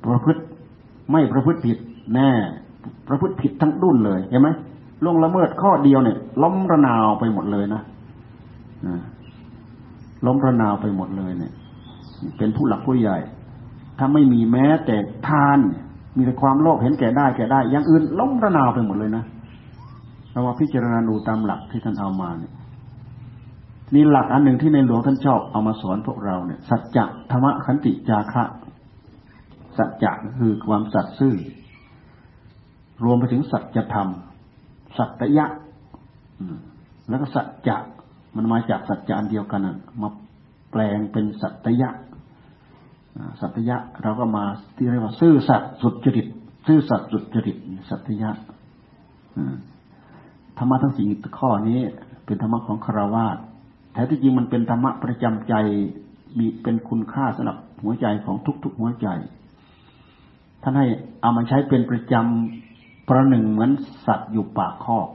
[0.05, 0.43] ประพฤติ
[1.11, 1.79] ไม่ประพฤติผิด
[2.15, 2.31] แน่
[3.09, 4.49] ประพฤติผิดทั้งดุนเลยเห็นไหม
[5.05, 7.83] ล่วงละเมิดข้อเดียวเนี่ย ล้มระนาวไปหมดเลยนะ
[10.27, 11.53] ล้มระนาวไปหมดเลยเนี่ย
[12.39, 13.17] เป็นผู้หลักผู้ใหญ่
[13.99, 14.97] ถ้าไม่มีแม้แต่
[15.29, 15.59] ทาน
[16.17, 19.25] มีแต่ความโลภเห็นแก่ได้แก่ได้ อย่างอื่นล้มระนาวไปหมดเลยนะ
[20.31, 22.53] เราว่าพิจารณาดูตามหลักที่ท่านเอามาเนี่ย
[23.95, 28.45] นี่หลักอันหนึ่งที่ในหลวงท่านชอบเอามาสอนพวกเราเนี่ย สัจจะธรรมะขันติจาคะ
[29.79, 31.35] สัจจะคือความสัตย์ซื่อ
[33.05, 34.09] รวมไปถึงสัจธรรม
[34.99, 35.47] สัตยะ
[37.09, 37.77] แล้วก็สัจจะ
[38.37, 39.61] มันมาจากสัจจะอันเดียวกัน
[40.03, 40.09] มา
[40.71, 41.91] แปลงเป็นสัตยะ
[43.41, 44.45] สัตยะเราก็มา
[44.77, 46.27] ที่เรียกว่าซื่อสัตย์สุดจริต
[46.67, 47.57] ซื่อสัตย์สุดจริต
[47.89, 48.31] สัตยะ
[50.59, 51.07] ธรรมะทั้งสี่
[51.39, 51.81] ข้อนี้
[52.27, 53.37] เป็นธรรมะของคารวาส
[53.93, 55.55] แท้ที่จริงมันเป็นธรรมะประจำใจ
[56.39, 59.09] มีเป็นคุณค่าสำหรับหัวใจของทุกๆหัวใจ
[60.63, 60.87] ท่านให้
[61.21, 63.71] เอามาใช้เป็นประจำประหนึ่งเหมือน
[64.07, 65.09] สัตว์อยู่ปากคอก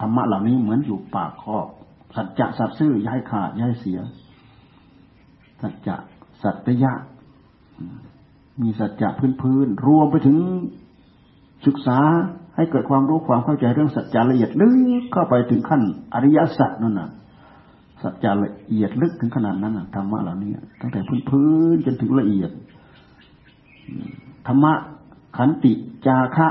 [0.00, 1.66] ธรรมะเหล่านี้เหมือนอยู่ปากคอก
[2.16, 4.00] สัจจะสัตซื่อย้ายขาดย้ายเสีย
[5.62, 5.96] สัจจะ
[6.42, 6.92] สัตยะ
[8.62, 10.38] มีสัจจะพื้นพื้นรวมไปถึง
[11.66, 11.98] ศึกษา
[12.56, 14.68] ให้เกิดความรู้ความเข้าใจเรื่องสัจจะละเอียดลึ
[15.00, 15.82] กเข้าไปถึงขั้น
[16.14, 17.08] อริยสัจนั่นน่ะ
[18.02, 22.50] สัจจะละเอียดลึกถึงขนาดนั้นน่ะธรรมะเหล่านี้ตั้งแต่พื้นพื้นจนถึงละเอียด
[24.46, 24.72] ธรรมะ
[25.36, 25.72] ขันติ
[26.06, 26.48] จาคะ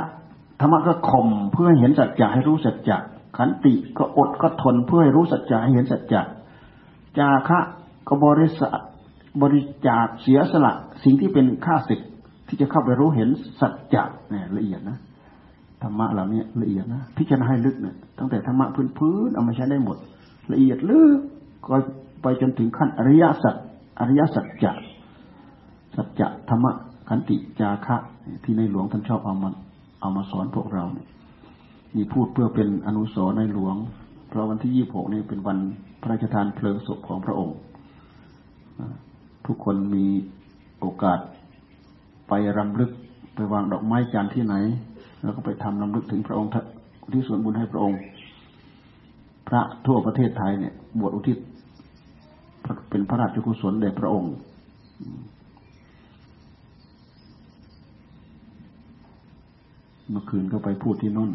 [0.62, 2.98] ธรรมะก็ข่มเพื่อให้เห็นสัจจะให้รู้สัจจะ
[3.38, 6.22] ขันติก็อดก็ทนเพื่อให้รู้สัจจะให้เห็นสัจจะ
[7.18, 7.60] จาคะ
[8.08, 8.80] ก็บริสัท
[9.42, 12.02] บริจาคเสียสละสิ่งที่เป็นค่าศึก
[12.48, 14.98] ที่จะเข้าไปรู้เห็นสัจจะเนี่ยละเอียดนะ
[15.82, 18.66] ธรรมะเหล่านี้ละเอียดนะพิจารณาให้ลึกเนี่ยตั้งแต่ธรรมะ
[18.98, 19.98] พื้นๆเอามาใช้ได้หมด
[20.52, 21.20] ละเอียดลึก
[21.66, 21.78] ก็
[22.22, 23.56] ไปจนถึงขั้นอริยสัจ
[24.00, 24.72] อริยสัจจะ
[25.96, 26.72] สัจจะธรรมะ
[27.10, 27.98] ขันติจาคะ
[28.44, 29.50] ที่ในหลวงท่านชอบเอามา
[30.02, 31.08] เอามาสอนพวกเราเนี่ย
[31.96, 33.76] นี่พูดเพื่อเป็นอนุสรในหลวง
[34.30, 35.58] เพราะวันที่ยี่หกนี่เป็นวัน
[36.02, 37.58] พระราชทานเพลิงศพของพระองค์
[39.46, 40.06] ทุกคนมี
[40.80, 41.20] โอกาส
[42.28, 42.92] ไปรำลึก
[43.36, 44.56] ไปวางดอกไม้จันทร์ที่ไหน
[45.24, 46.52] แล้วก็ไปทำรำลึกถึงพระองค์
[47.14, 48.00] ที่ส่วนบุญให้พระองค์
[49.48, 51.38] พระทั่วประเทศไทยเนี่ย บวชอุทิศ
[52.90, 54.34] เป็นพระราชกุศลแด่พระองค์
[60.10, 61.32] เมื่อคืนก็ไปพูดที่นั่น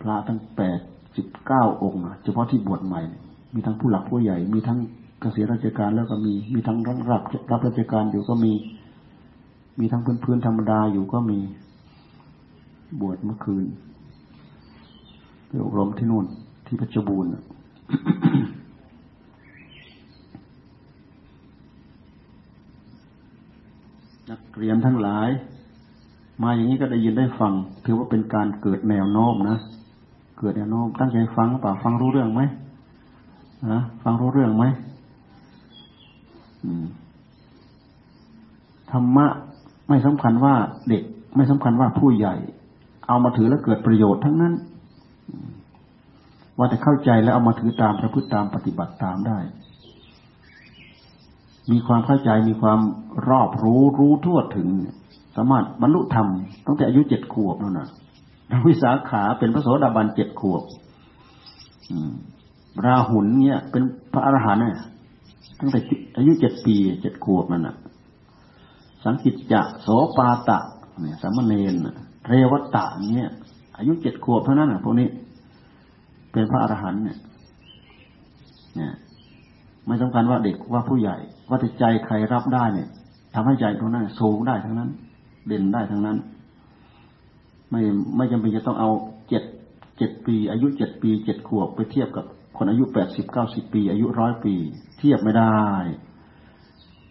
[0.00, 0.80] พระทั้งแปด
[1.16, 3.00] สิบเก้าองค์เฉพาะที่บวชใหม่
[3.54, 4.78] มีทั้งผู้หลักผู้ใหญ่มีทั้ง
[5.20, 8.52] เกษียณราชการแล้วก็มี มีทั้งรับรับรับราชการอยู่ก็มี
[9.78, 11.38] มีทั้งพื้นพื้นธรรมดาอยู่ก็มี
[13.00, 13.64] บวชเมื่อคืน
[15.46, 16.24] ไปอบรมที่นู่น
[16.66, 17.30] ที่เพชรบูรณ์
[24.30, 25.28] นักเรียนทั้งหลาย
[26.42, 27.52] มาอย่างนี้ก็ได้ยินได้ฟัง
[27.84, 29.58] ถือว่าเป็นการเกิดแนวโน้มนะ
[30.38, 32.42] เกิดแนวโน้มตั้งใจฟังเปล่าฟังรู้เรื่องไหม
[33.72, 34.64] นะฟังรู้เรื่องไหม
[38.90, 39.26] ธรรมะ
[39.88, 40.54] ไม่สำคัญว่า
[40.88, 41.02] เด็ก
[41.36, 42.34] ไม่สำคัญว่าผู้ใหญ่
[43.08, 44.54] เอามาถือแล้วเกิดประโยชน์ทั้งนั้น
[46.56, 49.38] ว่าแต่เข้าใจแล้วเอามาถือตามประพฤติตามปฏิบัติตามได้
[51.70, 52.80] มีความเข้าใจมีความ
[53.28, 54.68] รอบรู้รู้ทั่วถึง
[55.36, 56.26] สามารถบรรลุธรรม
[56.66, 57.88] ตั้งแต่อายุเจ็ดขวบนั่นนะ
[58.66, 60.62] วิสาขาเป็นพระโสดาบันเจ็ดขวบ
[62.84, 64.80] ราหุลเนี่ย เป็นพระอรหันต์เนี่ย
[65.58, 65.80] ตั้งแต่
[66.16, 67.76] อายุเจ็ดปีเจ็ดขวบนั่นน่ะ
[69.04, 70.58] สังกิจจะโสปาตะ
[71.00, 71.74] เนี่ยสามเณร
[72.28, 73.30] เรวตะเนี่ย
[73.78, 75.08] อายุเจ็ดขวบเท่านั้นน่ะพวกนี้
[76.32, 77.18] เป็นพระอรหันต์เนี่ย
[78.76, 78.92] เนี่ย
[79.86, 81.16] ไม่สำคัญว่าเด็กว่าผู้ใหญ่
[81.48, 82.88] ว่าใจใครรับได้เนี่ย
[83.34, 84.90] ทำให้ใจตรงนั้นสูงได้ทั้งนั้น
[85.46, 86.16] เด่นได้ทั้งนั้น
[87.70, 87.80] ไม่
[88.16, 88.90] ไม่จำเป็นจะต้องเอา
[89.28, 89.42] เจ็ด
[89.98, 92.24] เจ็ดปี อายุเจ็ดปีเจ็ดขวบไปเทียบกับ
[92.58, 94.54] คนอายุแปดสิบเก้าสิบปี อายุร้อยปี
[94.98, 95.58] เทียบไม่ได้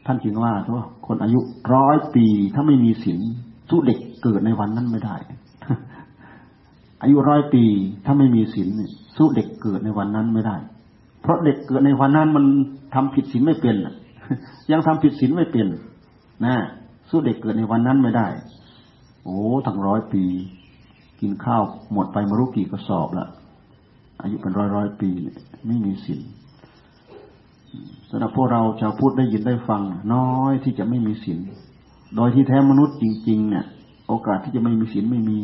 [0.06, 1.40] ท่านจึงว่าว่าคนอายุ
[1.74, 3.20] ร้อยปี ถ้าไม่มีศีล
[3.70, 5.16] สู้เด็กเกิดในวันนั้นไม่ได้
[7.02, 7.64] อายุร้อยปี
[8.06, 8.68] ถ้าไม่มีศีล
[9.18, 10.58] สู้เด็กเกิดในวันนั้นไม่ได้
[11.22, 12.46] เพราะเด็กเกิดในวันนั้นมัน
[12.94, 13.76] ทำผิดศีลไม่เป็น
[14.72, 15.68] ยังทำผิดศีลไม่เป็น
[16.46, 16.56] นะ
[17.10, 18.28] สู้เด็กเกิดในวันนั้นไม่ได้
[19.24, 20.24] โอ้ทั้งร้อยปี
[21.22, 23.28] กินข้าวหมดไปมารู้กี่กระสอบละ
[24.22, 25.10] อายุเป็นร้อยร้อยปี
[25.68, 26.20] ไม่มีสิน
[28.10, 29.82] สำหรับพวกเราชาวพุทธได้ยินได้ฟัง
[30.14, 31.40] น้อยที่จะไม่มีสิน
[32.16, 33.66] โดยที่แท้มนุษย์จริง ๆ เนี่ย
[34.08, 35.40] โอกาสที่จะไม่มีสินไม่มี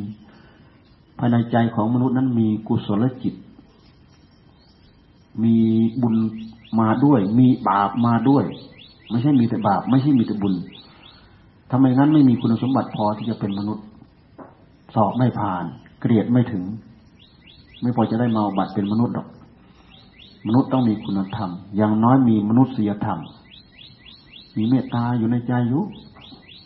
[1.20, 3.34] ภายในใจของมนุษย์นั้นมีกุศลจิต
[5.44, 5.56] มี
[6.02, 6.16] บุญ
[6.80, 8.44] มาด้วย มีบาปมาด้วย
[9.10, 10.54] ไม่ใช่มีแต่บาป ไม่ใช่มีแต่บุญ
[11.72, 13.86] ทำไมงั้นไม่มีคุณสมบัติพอที่จะเป็นมนุษย์
[14.96, 15.64] สอบไม่ผ่าน
[16.02, 16.64] เกลียดไม่ถึง
[17.84, 19.28] ไม่พอจะได้มาบัตรเป็นมนุษย์หรอก
[20.48, 23.20] มนุษย์ต้องมีคุณธรรม อย่างน้อยมีมนุษยธรรม
[24.58, 25.82] มีเมตตาอยู่ในใจอยู่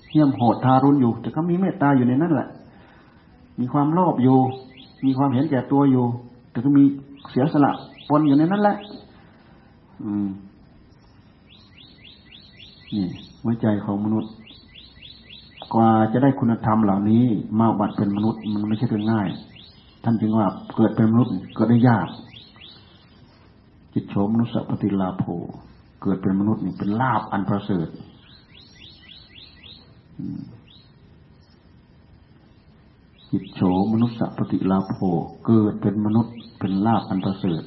[0.10, 2.48] เยี่ยมโหดทารุณอยู่ แต่ก็มีเมตตาอยู่ในนั้นแหละ
[3.60, 4.38] มีความโลภอยู่
[5.06, 6.06] มีความเห็นแก่ตัวอยู่
[6.52, 6.84] แต่ก็มี
[7.32, 7.72] เสียสละ
[8.10, 8.78] ปนอยู่ในนั้นแหละ
[10.04, 10.28] อืม
[12.96, 13.06] นี่
[13.44, 14.32] หัวใจของมนุษย์
[15.74, 17.24] กว่าจะได้คุณธรรมเหล่านี้
[17.60, 19.28] มาบัตรเป็นมนุษย์มันไม่ใช่เรื่องง่าย
[20.10, 22.08] ท่านจึงว่าเกิดเป็นมนุษย์กิดได้ยาก
[23.94, 25.24] จิตโฉมนุสปฏิลาโภ
[26.02, 27.88] เกิดเป็นมนุษย์นี่เป็นลาบอันประเสริฐ
[33.32, 33.62] จิตโฉ
[33.94, 34.96] มนุสปฏิลาโภ
[35.46, 37.64] เกิดเป็นมนุษย์เป็นลาบอันประเสริฐ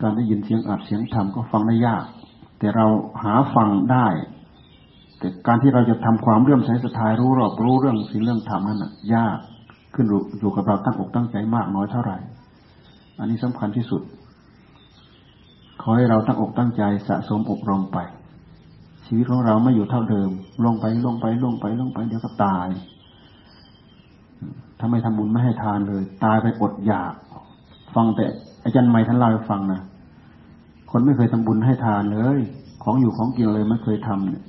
[0.00, 2.04] การได้ยินเสียงอัดเสียงธรรมก็ฟังได้ยาก
[2.58, 2.86] แต่เรา
[3.22, 4.08] หาฟังได้
[5.24, 8.84] แต่การที่เราจะทำความเรื่อมใสสทายรู้รอบรู้เรื่องสิ่งเรื่องธรรมนั้น
[9.14, 9.38] ยาก
[9.94, 10.06] ขึ้น
[10.38, 12.16] อยู่กับเราตั้งอกตั้งใจมากน้อยเท่าไหร่
[13.18, 14.02] อันนี้สำคัญที่สุด
[15.82, 17.98] ขอให้เราตั้งอกตั้งใจสะสมอบรมไป
[19.06, 20.30] ชีวิตของเราไม่อยู่เท่าเดิม
[20.64, 22.68] ลงไปลงไปลงไปลงไปเดี๋ยวก็ตาย
[24.78, 27.12] ถ้าไม่ทำบุญไม่ให้ทานเลย ตายไปอดอยาก
[27.94, 28.24] ฟังแต่
[28.64, 29.80] อาจารย์ไม่ท่านเล่าให้ฟังนะ
[30.90, 32.38] คนไม่เคยทำบุญให้ทานเลย
[32.82, 34.44] ของอยู่ของกินเลยไม่เคยทำเนี่ย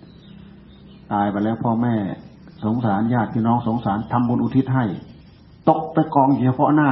[1.14, 1.96] ตายไปแล้วพ่อแม่
[2.64, 4.86] สงสารญาติพี่น้องสงสารทำบุญอุทิศให้
[5.70, 6.92] ตกไปกองเฉพาะหน้า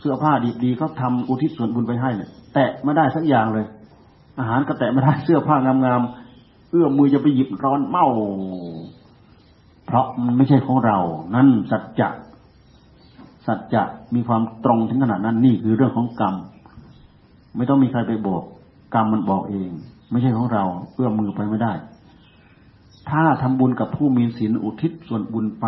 [0.00, 0.32] เสื้อผ้า
[0.64, 3.66] ดีๆก็ทำอุทิศส่วนบุญไปให้เนี่ยแตะไม่ได้สักอย่างเลย
[4.38, 8.06] อาหารก็แตะไม่ได้เสื้อผ้างามๆเอื้อมมือจะไปหยิบร้อนเมา
[9.86, 10.98] เพราะมันไม่ใช่ของเรา
[11.34, 12.08] นั่นสัจจะ
[13.46, 13.82] สัจจะ
[14.14, 16.34] มีความตรงถึงขนาดนั้นนี่คือเรื่องของกรรม
[17.56, 18.42] ไม่ต้องมีใครไปบอก
[18.94, 19.70] กรรมมันบอกเอง
[20.10, 21.72] ไม่ใช่ของเราเอื้อมมือไปไม่ได้
[23.10, 25.66] ถ้าทำบุญกับผู้มีศีลอุทิศส่วนบุญไป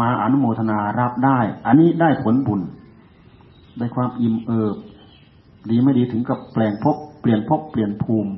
[0.00, 2.60] มาอนุโมทนารับได้ อันนี้ได้ผลบุญ
[3.78, 4.76] ได้ความอิ่มเอิบ
[5.70, 8.30] ดีไม่ดีถึงกับแปลงพบเปลี่ยนพบเปลี่ยนภูมิ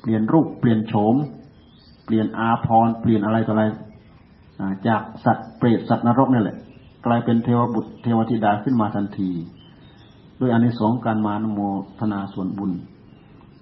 [0.00, 1.14] เปลี่ยนรูปเปลี่ยนโฉม
[2.04, 3.64] เปลี่ยนอาพรเปลี่ยนอะไรต่ออะไร
[4.86, 6.56] จากสัตว์เปรตสัตว์นรกนี่แหละ
[7.06, 9.30] กลายเป็นเทวบุตรเทวธิดาขึ้นมาทันที
[10.40, 11.60] ด้วยอานิสงส์การมานโม
[11.98, 12.72] ทนาส่วนบุญ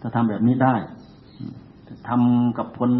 [0.00, 0.74] ถ้าทำแบบนี้ได้
[2.08, 2.90] ทำกับคน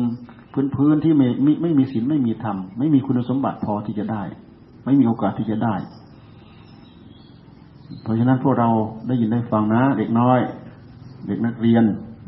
[0.52, 4.22] พื้นพื้นที่ไม่ไม่ไม่มีศีลไม่มีธรรมไม่มีคุณสมบัติพอที่จะได้
[4.84, 5.74] ไม่มีโอกาสที่จะได้
[8.02, 8.68] เพราะฉะนั้นพวกเรา
[9.06, 10.40] ได้ยินได้ฟังนะ เด็กน้อย
[11.26, 11.84] เด็กนักเรียน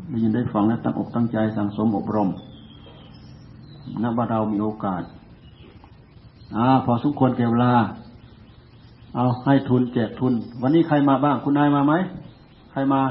[0.09, 2.29] ได้ยินได้ฟังและตั้งอกตั้งใจสั่งสมอบรม
[4.03, 5.03] นับว่าเรามีโอกาส
[6.55, 7.73] อ่าพอสมควรแก่เวลา
[9.15, 11.93] เอาให้ทุนแจกทุน วันนี้ใครมาบ้าง คุณนายมาไหม
[12.71, 13.01] ใครมา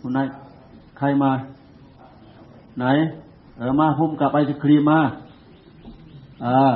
[0.00, 0.26] คุณนาย
[0.98, 1.30] ใครมา
[2.78, 2.84] ไหน
[3.58, 5.00] เออมาพุ่มกับไอศครีมมา
[6.44, 6.74] อ่า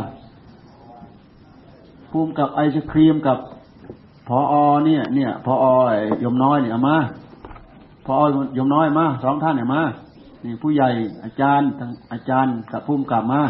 [2.10, 3.38] พุ่มกับไอศครีมกับ
[4.28, 4.54] พออ
[4.86, 5.66] เนี่ย เนี่ยพออ
[6.22, 6.96] ยมน้อยเนี่ยมา
[8.04, 8.22] พออ
[8.56, 9.82] ยมน้อยมาสองท่านเนี่ยมา
[10.44, 10.88] นี่ผู้ใหญ่
[11.24, 13.40] อาจารย์ทางอาจารย์กับพุ่มกับมา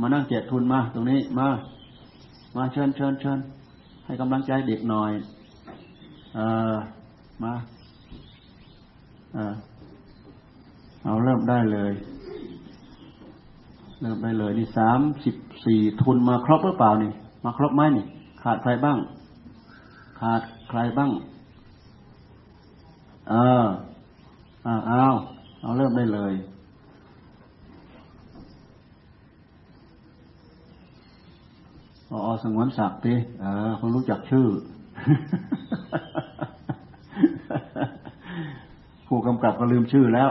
[0.00, 1.48] มานั่งเจกทุนมา ตรงนี้มา
[2.56, 3.38] มาเชิญเชิญเชิญ
[4.04, 5.12] ให้กำลังใจเด็กหน่อย
[6.34, 6.40] เอ
[6.72, 6.74] อ
[7.42, 7.54] มา
[9.34, 9.54] เออ
[11.04, 11.92] เอาเริ่มได้เลย
[14.00, 15.34] เริ่มได้เลยนี่สามสิบ
[15.66, 17.12] สี่ทุนมาครบหรือเปล่านี่
[17.44, 18.04] มาครบไหมนี่
[18.42, 18.98] ขาดใครบ้าง
[20.20, 21.10] ขาดใครบ้าง
[23.28, 23.64] เออ
[24.66, 25.04] อ่าเอา
[25.60, 26.34] เอาเริ่มได้เลย
[32.08, 34.46] พอสงวนศักดิ์ดิเออคนรู้จักชื่อ
[39.06, 40.30] ผู้กำกับก็ลืมชื่อแล้ว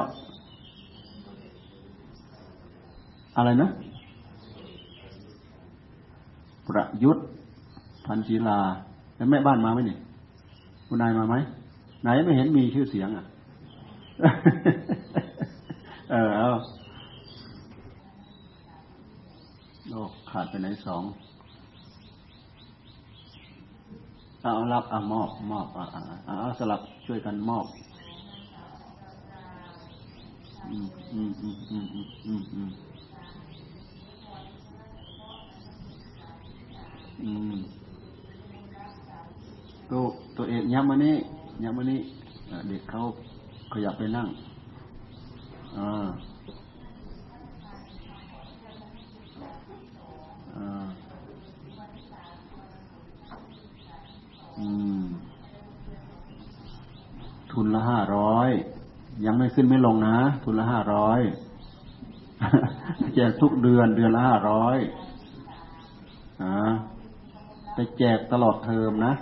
[3.37, 3.69] อะไรนะ
[6.67, 7.25] ประยุทธ์
[8.05, 8.59] พันศีลา
[9.15, 9.97] แล้วแม่บ้านมาไหมนี่
[10.87, 11.35] คุณนายมาไหม
[12.03, 13.25] ไหนไม่เห็นมีชื่อเสียงอะ
[16.11, 16.47] เออเอา
[19.89, 21.03] โลกขาดไปไหนสอง
[24.41, 25.85] เอารับเอามอบมอบอ่า
[26.25, 27.65] เอาสลับช่วยกันมอบ
[30.67, 31.85] อืมอืมอืมอืม
[32.27, 32.69] อืมอืม
[39.89, 40.01] ตัว
[40.37, 41.15] ตัวเอกยักษ์มานี้
[41.63, 41.99] ยักษ์มานี่
[42.67, 42.99] เด็กเขา
[43.73, 44.27] ขยับไปนั่ง
[45.77, 46.07] อ่า
[50.55, 50.85] อ่า
[54.57, 54.67] อื
[55.01, 55.03] ม
[57.51, 58.49] ทุนละห้าร้อย
[59.25, 61.19] ยังไม่ขึ้นไม่ลงนะ ทุนละห้าร้อย
[63.15, 64.77] แจกทุกเดือนเดือนละห้าร้อย
[66.43, 66.53] อ่า
[67.79, 69.13] ไปแจกตลอดเทอมนะ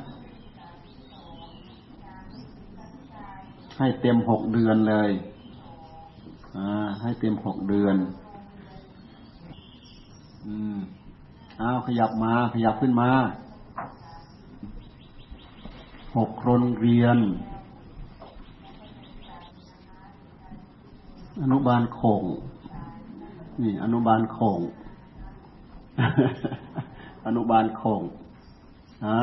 [3.78, 5.10] ให้เต็มหกเดือนเลย
[6.58, 6.68] อ่า
[7.02, 7.96] ให้เต็มหกเดือน
[10.46, 10.78] อืม
[11.62, 13.10] อ้าวขยับมา ขยับขึ้นมา
[16.18, 17.18] หกโรงเรียน
[21.42, 22.24] อนุบาลโขง
[23.62, 24.60] นี่ อนุบาลโขง
[27.26, 28.04] อนุบาลโขง
[29.08, 29.22] ฮะ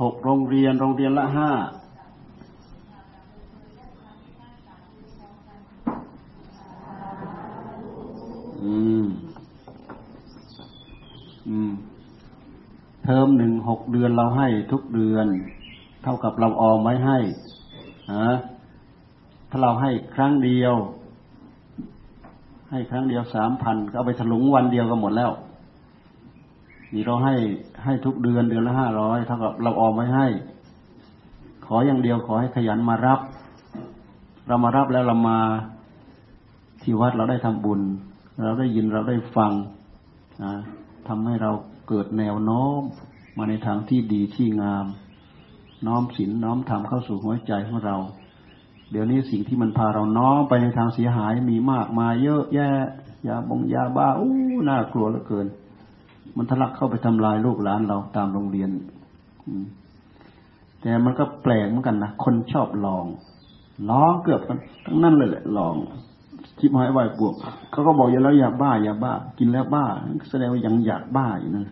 [0.00, 1.50] หกโรงเรียน โรงเรียนละห้า
[8.64, 9.04] อืม
[11.48, 11.70] อืม
[13.04, 15.26] เทอมหนึ่งหกเดือนเราให้ทุกเดือน
[16.02, 17.18] เท่ากับเราออมไว้ให้
[18.14, 18.30] ฮะ
[19.50, 20.74] ถ้าเราให้ครั้งเดียว
[22.70, 25.30] ให้ครั้งเดียวสามพันก็เอาไปถลุงวันเดียวก็หมดแล้ว
[26.94, 27.34] นี่เราให้
[27.84, 30.26] ให้ทุกเดือนเดือนละห้าร้อยเท่ากับเราออมไว้ให้
[31.66, 33.20] ขออย่างเดียวขอให้ขยันมารับ
[34.46, 35.38] เรามารับแล้วเรามา
[36.82, 37.80] ที่วัดเราได้ทำบุญ
[38.44, 39.52] เราได้ยินเราได้ฟัง
[40.44, 40.52] นะ
[41.08, 41.50] ทำให้เรา
[41.88, 42.80] เกิดแนวโน้ม
[43.36, 44.86] มาในทางที่ดีที่งาม
[45.86, 47.96] น้อมศีลน้อมธรรมเข้าสู่หัวใจของเรา
[48.90, 52.70] เดี๋ยวนี้สิ่งที่มันพาเราน้อมไปในทางเสียหายมีมากมายเยอะแยะ
[53.26, 54.34] ยาบงยาบ้าอู้
[54.68, 55.46] น่ากลัวเหลือเกิน
[56.36, 58.70] มันทะลักเข้าไปทำลายลูกหลานเราตามโรงเรียน
[60.80, 63.06] แต่มันก็แปลกเหมือนกันนะคนชอบลอง
[63.90, 64.40] ลองเกือบ
[64.86, 65.74] ทั้งนั้นเลยแหละลอง
[66.58, 67.34] ชิบหายไหวบวก
[67.70, 69.84] เขาก็บอกอย่าแล้วอย่าบ้าอย่าบ้า กินแล้วบ้า
[70.30, 71.66] แสดงว่ายังอยากบ้าอยู่นั่น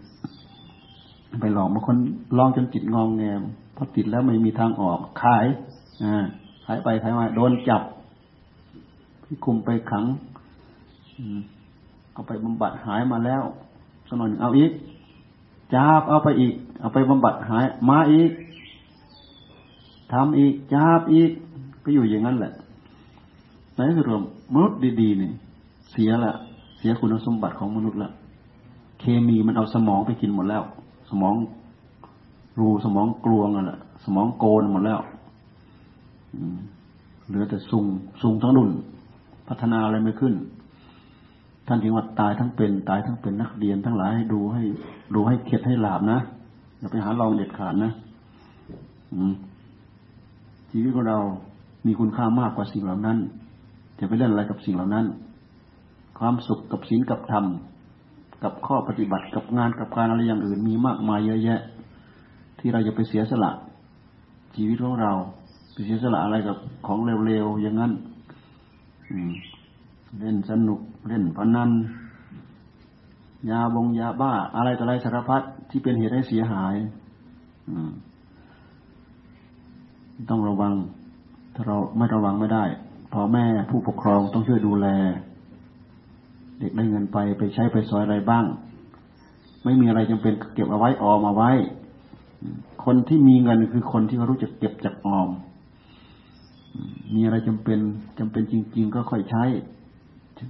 [1.41, 1.97] ไปลองบางคน
[2.39, 3.43] ลองจนจิตงองแงม
[3.77, 5.47] พอติดแล้วไม่มีทางออกขาย
[6.05, 6.25] อ่า
[6.65, 7.83] ขายไปขายมาโดนจับ
[9.25, 10.05] พี่คุมไปขัง
[12.13, 13.43] เอาไปบำบัดหายมาแล้ว
[14.09, 14.73] สมนเอาอีก
[15.75, 18.31] จับเอาไปอีก เอาไปบำบัดหายมาอีก
[20.13, 21.31] ทำอีกจับอีก
[21.85, 22.53] ก็อยู่อย่างนั้นแหละ
[23.75, 24.23] ในที่รวม
[24.55, 25.33] มนุษย์ดีๆเนี่ย
[25.91, 26.33] เสียละ
[26.79, 28.11] เสียคุณสมบัติของมนุษย์ละ
[29.01, 30.63] เคมีมันเอาสมองไปกินหมดแล้ว
[31.11, 31.35] สมอง
[32.59, 35.01] รูสมองกลวงอะสมองโกนหมดแล้ว
[37.27, 37.85] เหลือแต่ซุง
[38.23, 38.71] ซุงทั้งดุน
[39.49, 40.35] พัฒนาอะไรไม่ขึ้น
[41.69, 44.63] ท่านจึงว่าตายทั้งเป็นตายทั้งเป็นนักเรียนทั้งหลายให้ดูให้
[45.15, 46.19] ดูให้เข็ดให้หลาบนะ
[46.79, 47.93] อย่าไปหาลองเด็ดขาดนะ
[50.71, 51.19] ชีวิตของเรา
[51.87, 53.19] มีคุณค่ามากกว่าสิ่งเหล่านั้น
[53.99, 55.07] จะไปเล่นอะไรกับสิ่งเหล่านั้น
[56.19, 57.45] ความสุขกับศีลกับธรรม
[58.43, 61.61] กับข้อปฏิบัติกับงานกับการอะไรอย่างอื่นมีมากมายเยอะแยะ
[62.59, 63.51] ที่เราจะไปเสียสละ
[64.57, 65.13] ชีวิตของเรา
[65.73, 66.57] ไปเสียสละอะไรกับ
[66.87, 67.93] ของเร็วๆอย่างนั้น
[70.19, 71.71] เล่นสนุก เล่นพนัน
[73.51, 76.75] ยาบงยาบ้า อะไรต่ออะไรสารพัดที่เป็นเหตุให้เสียหาย
[80.31, 80.75] ต้องระวัง
[81.55, 82.65] ถ้าเราไม่ระวังไม่ได้
[83.13, 84.87] พ่อแม่ผู้ปกครองต้องช่วยดูแล
[86.59, 88.45] เด็กได้เงินไปไปใช้ไปสอยอะไรบ้าง
[89.65, 91.51] ไม่มีอะไรจำเป็นเก็บเอาไว้ออมเอาไว้
[92.85, 95.29] คนที่มีเงินคือคนที่เขารู้จักเก็บจักออม
[97.15, 97.79] มีอะไรจำเป็น
[98.19, 99.45] จำเป็นจริง ๆ ก็ค่อยใช้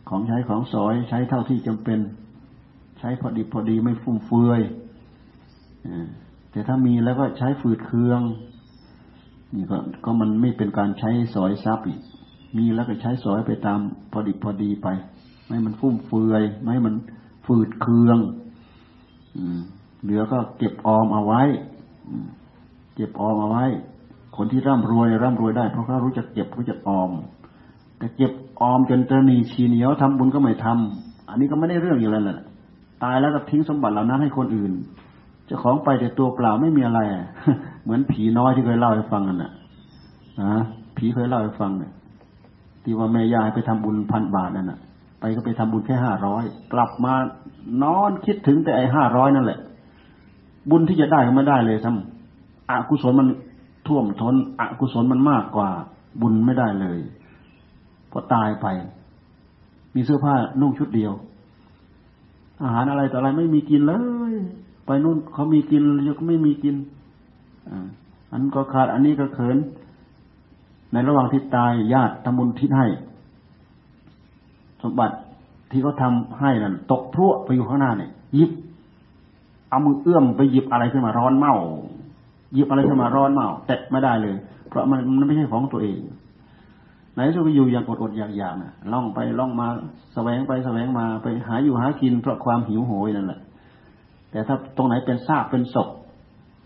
[0.09, 1.99] ของใช้ของสอยใช้เท่าที่จำเป็น
[2.99, 4.61] ใช้พอดีพอดีไม่ฟุ่มเฟือย
[6.51, 8.20] แต่ถ้ามีแล้วก็ใช้ฝืดเคือง
[9.55, 12.01] นี่ก็ก็มันไม่เป็นการใช้สอยทรัพย์อีก
[12.57, 13.78] มีแล้วก็ใช้สอยไปตาม
[14.12, 14.89] พอดีพอดีไป
[15.47, 16.95] ไม่มันฟุ่มเฟือยไม่มัน
[17.47, 18.18] ฝืดเคือง
[20.03, 21.43] เหลือก็เก็บออมเอาไว้
[22.95, 23.64] เก็บออมเอาไว้
[24.36, 27.11] คนที่ร่ำรวยร่ำรวยได้เพราะเขารู้จักเก็บรู้จักออม
[27.99, 32.38] แต่เก็บ ออมจนเจนีชีเหนียวทำบุญก็ไม่ทำอันนี้ก็ไม่ได้เรื่องอยู่แล้วแหละ
[33.02, 34.72] ตายแล้วก็ทิ้งสมบัติเหล่านั้นให้คนอื่น
[35.46, 37.00] เจ้าของไปแต่ตัวเปล่าไม่มีอะไร
[37.82, 39.52] เหมือนผีน้อยที่เคยเล่าให้ฟังกันน่ะ
[40.42, 40.52] นะ
[40.96, 41.92] ผีเคยเล่าให้ฟังเนี่ย
[42.82, 44.78] ที่ว่าแม่ยายไปทำบุญพันบาทนั่นน่ะ
[45.20, 47.14] ไปก็ไปทำบุญแค่ห้าร้อยกลับมา
[47.82, 49.59] นอนคิดถึงแต่ไอ้ห้าร้อยนั่นแหละ
[50.70, 53.28] บุญที่จะได้ก็ไม่ได้เลยทำอกุศลมัน
[53.86, 55.68] ท่วมทน้นอกุศลมันมากกว่า
[56.20, 56.98] บุญไม่ได้เลย
[58.19, 58.66] พอตายไป
[59.95, 61.12] มีเสื้อผ้านุ่งชุดเดียว
[62.62, 63.95] อาหารอะไรต่ออะไรไม่มีกินเล
[64.33, 64.35] ย
[64.87, 66.77] ไปนู่นเขามีกินยังไม่มีกิน
[68.33, 69.57] อันก็ขาดอันนี้ก็เขิน
[70.93, 72.87] ในระหว่างที่ตายญาติทำบุญทิศให้
[74.83, 75.16] สมบัติ
[75.71, 78.51] ที่เขาทาให้นั่นตกพรวไปอยู่ข้างหน้าเนี่ยยิบ
[79.69, 81.55] เอามือเอื้อมไปหยิบอะไรขึ้นมาร้อนเมา
[82.55, 84.37] หยิบอะไรขึ้นมาร้อนเมาแตะไม่ได้เลย
[84.69, 85.99] เพราะมันมันไม่ใช่ของตัวเอง
[87.19, 89.66] ไหนจะไปอยู่อย่างอดอดอยากอยากนะล่องไปล่องมา
[90.14, 93.41] แสวงไปแสวงมาไปหาอยู่หากินเพราะความหิวโหยนั่นแหละ
[94.31, 95.89] แต่ถ้าตรงไหนเป็นซากเป็นศพ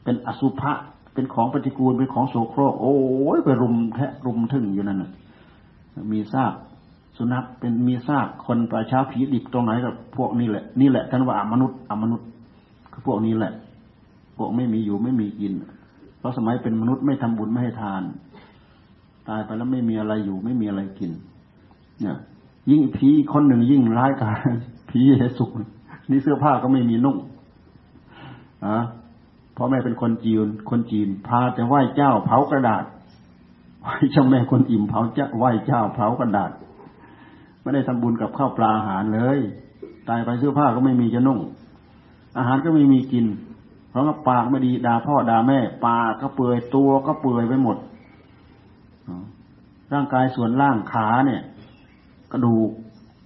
[0.04, 0.72] เป็นอสุภะ
[1.14, 2.94] เป็นของปฏิกูลเป็นของโสโครก โอ้
[3.36, 5.10] ยไปรุมแทะรุมถึงอยู่นั่นน่ะ
[6.12, 6.52] มีซาก
[7.16, 12.26] สุนัขเป็นมีซากคนประชาผีดิบตรงไหนกับพวกนี้แหละ นี่แหละท่านว่าอมนุษย์อมนุษย์
[12.92, 13.52] คือพวกนี้แหละ
[14.36, 15.52] พวกไม่มีอยู่ไม่มีกิน
[16.18, 18.02] เพราะสมัยเป็นมนุษย์ไม่ทำบุญไม่ให้ทาน
[19.28, 21.10] ตายไปแล้วไม่มีอะไรอยู่ ไม่มีอะไรกิน
[22.00, 22.16] เนี่ย
[22.70, 24.38] ยิ่งผีคนหนึ่งยิ่งร้ายกาจ
[24.90, 25.46] ผีเยสุ
[26.10, 27.16] นี่เสื้อผ้าก็ไม่มีนุ่ง
[28.66, 28.78] อะ
[29.56, 32.84] พ่อแม่เป็นคนจีน คนจีน พาแต่ไหว้เจ้าเผากระดาษ
[33.82, 36.50] ไหว้เจ้าแม่คนอิ่มเผาเจ้าไหว้เจ้าเผากระดาษ
[37.62, 39.38] ไม่ได้ทำบุญกับข้าวปลาอาหารเลย
[40.08, 41.38] ตายไปเสื้อผ้าก็ไม่มีจะนุ่ง
[42.38, 43.26] อาหารก็ไม่มีกิน
[43.90, 47.76] เพราะว่าปากไม่ดีด่าพ่อด่าแม่ ปากก็เปื่อยตัวก็เปื่อยไปหมด
[49.92, 51.42] ร่างกายส่วนล่างขาเนี่ย
[52.32, 52.70] กระดูก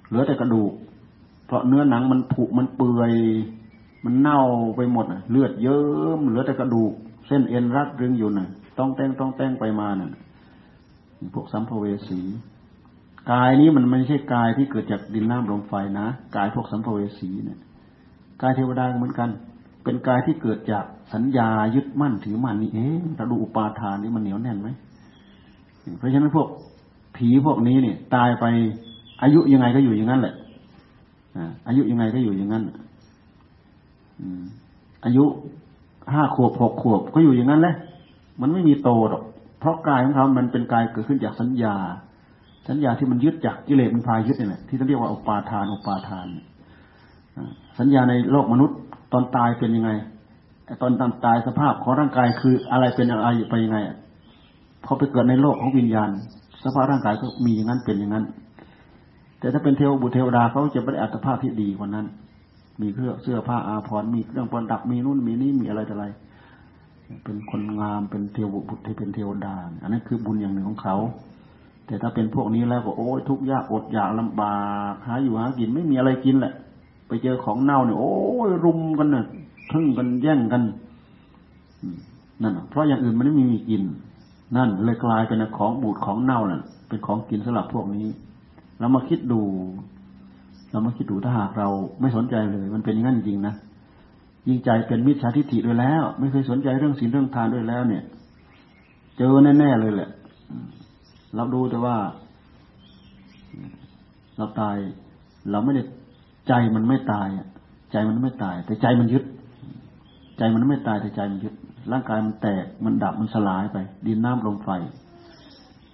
[0.09, 0.73] เหลือแต่กระดูก
[1.47, 3.13] เพราะเนื้อหนังมันผุมันเปื่อย
[4.05, 4.41] มันเน่า
[4.77, 5.85] ไปหมดเลือดเยิ้
[6.19, 6.93] มเหลือแต่กระดูก
[7.27, 8.49] เส้นเอ็นรัดรึงอยู่น่ะ
[8.79, 10.11] ต้องแต่งต้องแต่งไปมาน่ะ
[11.35, 12.21] พวกสัมภเวสี
[13.33, 16.07] กายนี้มันไม่ใช่กายที่เกิดจากดินน้ำลมไฟนะ
[16.37, 17.59] กายพวกสัมภเวสีเนี่ย
[18.43, 19.31] กายเทวดาเหมือนกัน
[19.85, 24.69] เป็นกายที่เกิดจากสัญญายึดมั่นถือมั่นนี่เองเราดูอุปาทานนี่มันเหนียวแน่นไหม
[25.99, 26.49] เพราะฉะนั้นพวก
[27.17, 28.45] ผีพวกนี้เนี่ยตายไป
[29.23, 30.35] อายุยังไงก็อยู่อย่างนั้นแหละ
[31.67, 32.65] อายุยังไงก็อยู่อย่างนั้น
[35.05, 35.25] อายุ
[36.13, 37.75] ห้าขวบหกขวบก็อยู่อย่างนั้นแหละ
[38.41, 39.23] มันไม่มีโตหรอก
[39.61, 41.77] เพราะกายของเขามันเป็นกายเกิดขึ้นจากสัญญา
[42.69, 46.27] สัญญาที่มันยึดจากกิเลสมันพายึดนี่แหละที่เขาเรียกว่าอุปาทานอุปาทาน
[47.79, 48.79] สัญญาในโลกมนุษย์
[49.13, 49.91] ตอนตายเป็นยังไง
[50.83, 53.79] ตอนตายสภาพของร่างกายคืออะไรเป็นอะไรไปยังไง
[54.87, 56.11] พอไปเกิดในโลกของวิญญาณ
[56.63, 58.25] สภาพร่างกายก็มีอย่างนั้นเป็นอย่างนั้น
[59.39, 62.07] แต่ถ้าเป็นเทวบุตรเทวดาเขาจะได้อัตภาพที่ดีกว่านั้น
[62.81, 66.07] มีเครื่องเสื้อผ้าอาภรณ์มีเครื่องประดับมีนู่นมีนี่มีอะไรต่ออะไร
[67.25, 70.97] เป็นคนงามเป็นเทวบุตรที่เป็นเทวดา อันนั้นคือบุญอย่างหนึ่งของเขา
[71.87, 74.57] แต่ถ้าเป็นพวกนี้แล้วก็โอ้ยทุกข์ยากอดอยากลำบา
[74.93, 76.55] กหาอยู่หากินไม่มีอะไรกินแหละ
[77.09, 78.13] ไปเจอของเน่าเนี่ยโอ้
[78.49, 79.25] ยรุมกันน่ะ
[79.73, 80.63] ทึ่งกันแย่งกัน
[82.43, 83.83] นั่นเพราะอย่างอื่นมันไม่มีกิน
[84.57, 88.07] นั่นเลยกลายเป็นของบูดของเน่าน่ะ เป็นของกินสำหรับพวกนี้
[88.79, 89.41] เรามาคิดดู
[90.71, 91.69] เรามาคิดดูถ้าหากเรา
[92.01, 93.55] ไม่สนใจเลย มันเป็นอย่างนั้นจริงนะ
[94.49, 98.03] ยิ่งใจเป็นมิจฉาทิฏฐิด้วยแล้ว ไม่เคยสนใจเรื่องศีลเรื่องทานด้วยแล้ว เนี่ย
[99.19, 100.11] เจอแน่ๆเลยแหละ
[101.35, 101.97] เราดูแต่ว่า
[104.37, 104.77] เราตาย
[105.51, 105.83] เราไม่ได้
[106.49, 107.29] ใจมันไม่ตาย
[107.93, 109.25] ใจมันไม่ตาย แต่ใจมันยึด
[110.39, 111.55] ใจมันไม่ตายแต่ใจมันยึด
[111.93, 113.77] ร่างกายมันแตกมันดับมันสลายไป
[114.07, 114.71] ดินน้ำลมไฟ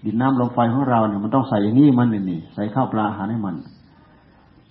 [0.05, 3.57] ดินน้ำลมไฟของเราเนี่ยมันต้องใส่อย่างนี้มันนี่ใส่ข้าวปลาอาหารให้มัน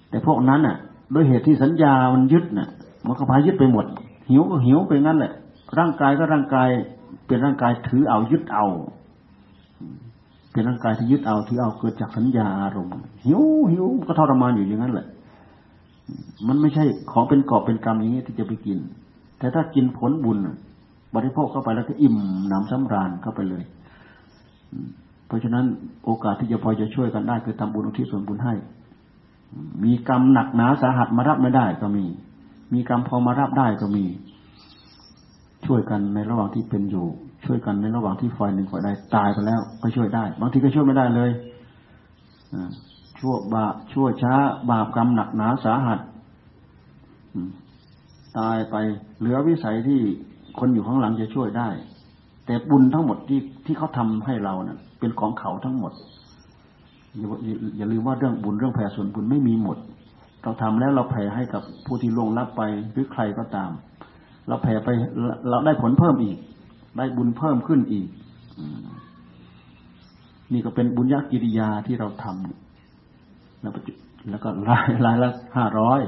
[0.09, 0.77] แต่พวกนั้นน่ะ
[1.13, 2.69] ด้วยเหตุที่สัญญามันยึดน่ะ
[3.07, 3.85] มันก็พายึดไปหมด
[4.29, 5.33] หิวก็หิวไปงั้นแหละ
[5.77, 6.69] ร่างกายก็ร่างกาย
[7.27, 8.65] เป็นร่างกายถือเอายึดเอา
[10.51, 12.93] เป็นร่างกายที่ยึดเอาถือเอาเกิดจากสัญญาอารมณ์
[13.25, 13.41] หิว
[13.71, 15.07] หิวก็ทรมานอยู่อย่างนั้นแหละ
[16.47, 18.77] มันไม่ใช่ของเป็นกอบเป็นกรรมอย่างนี้ที่จะไปกิน
[19.39, 20.37] แต่ถ้ากินผลบุญ
[21.15, 22.15] บริโภคเข้าไปแล้วก็อิ่ม
[22.47, 23.63] หนำสำราญเข้าไปเลย
[25.27, 25.65] เพราะฉะนั้น
[26.05, 28.53] โอกาสที่จะพอจะช่วยกันได้คือทำบุญอุทิศส่วนบุญให้
[29.83, 32.05] มีกรรมหนักหนาสาหัสมารับไม่ได้ก็มี
[32.73, 34.05] มีกรรมพอมารับได้ก็มี
[35.65, 37.05] ช่วยกันในระหว่างที่เป็นอยู่
[37.45, 41.31] ช่วยกันในระหว่างที่ฝ่ายหนึ่งฝ่ายใดตายไปแล้วก็ช่วยได้ บางทีก็ช่วยไม่ได้เลย
[43.19, 44.33] ชั่วบาชั่วช้า
[44.69, 45.99] บาปกรรมหนักหนาสาหัส
[48.39, 48.75] ตายไป
[49.19, 50.01] เหลือวิสัยที่
[50.59, 51.69] คนอยู่ข้างหลังจะช่วยได้
[52.45, 55.93] แต่บุญทั้งหมดที่ที่เขาทำให้เราเนะ่ะ เป็นของเขาทั้งหมด
[57.77, 59.77] อย่าลืมว่าเรื่องบุญเรื่องแผ่ส่วนบุญไม่มีหมด
[60.43, 63.71] เราทำแล้วเราแผ่ให้กับผู้ที่ล่วงลับไปหรือใครก็ตาม
[64.47, 64.89] เราแผ่ไป
[65.49, 66.37] เราได้ผลเพิ่มอีก
[66.97, 68.07] ได้บุญเพิ่มขึ้นอีก
[70.53, 73.71] นี่ก็เป็นบุญญากิริยาที่เราทำแล้ว
[74.29, 76.01] แล้วก็รายรายละห้าร้อย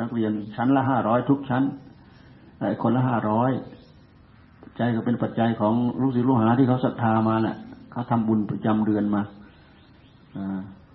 [0.00, 1.62] นักเรียนชั้นละห้าร้อยทุกชั้น
[2.82, 3.50] คนละห้าร้อย
[4.80, 7.56] จก็เป็นปัจจัยของลูกศิษย์ลูกหาที่เขาศรัทธามาแหละ
[7.92, 9.22] เขาทำบุญประจำเดือนมา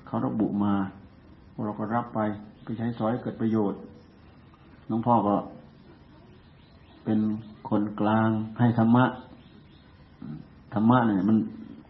[0.07, 0.73] เขาระบุมา
[1.65, 2.19] เราก็รับไป
[2.63, 3.80] ไปใช้สอยเกิดประโยชน์
[4.89, 5.36] น้องพ่อก็
[7.05, 7.19] เป็น
[7.69, 9.05] คนกลางให้ธรรมะ
[10.73, 11.38] ธรรมะเนี่ยมัน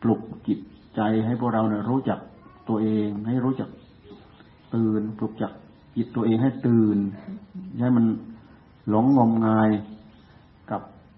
[0.02, 0.60] ปลุกจิต
[0.96, 2.20] ใจให้พวกเราเนี่ยรู้จัก
[2.70, 3.70] ตัวเอง ให้รู้จัก
[4.76, 5.52] ตื่นปลุกจัก
[5.96, 6.98] จิตตัวเองให้ตื่น
[7.82, 8.06] ให้มัน
[8.90, 9.70] หลงงมงาย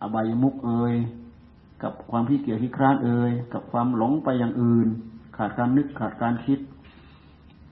[0.01, 0.95] อบายมุกเอ่ย
[1.83, 4.87] กับความขี้เกียจขี้คร้านเอ่ยกับความหลงไปอย่างอื่น
[5.37, 6.59] ขาดการนึกขาดการคิด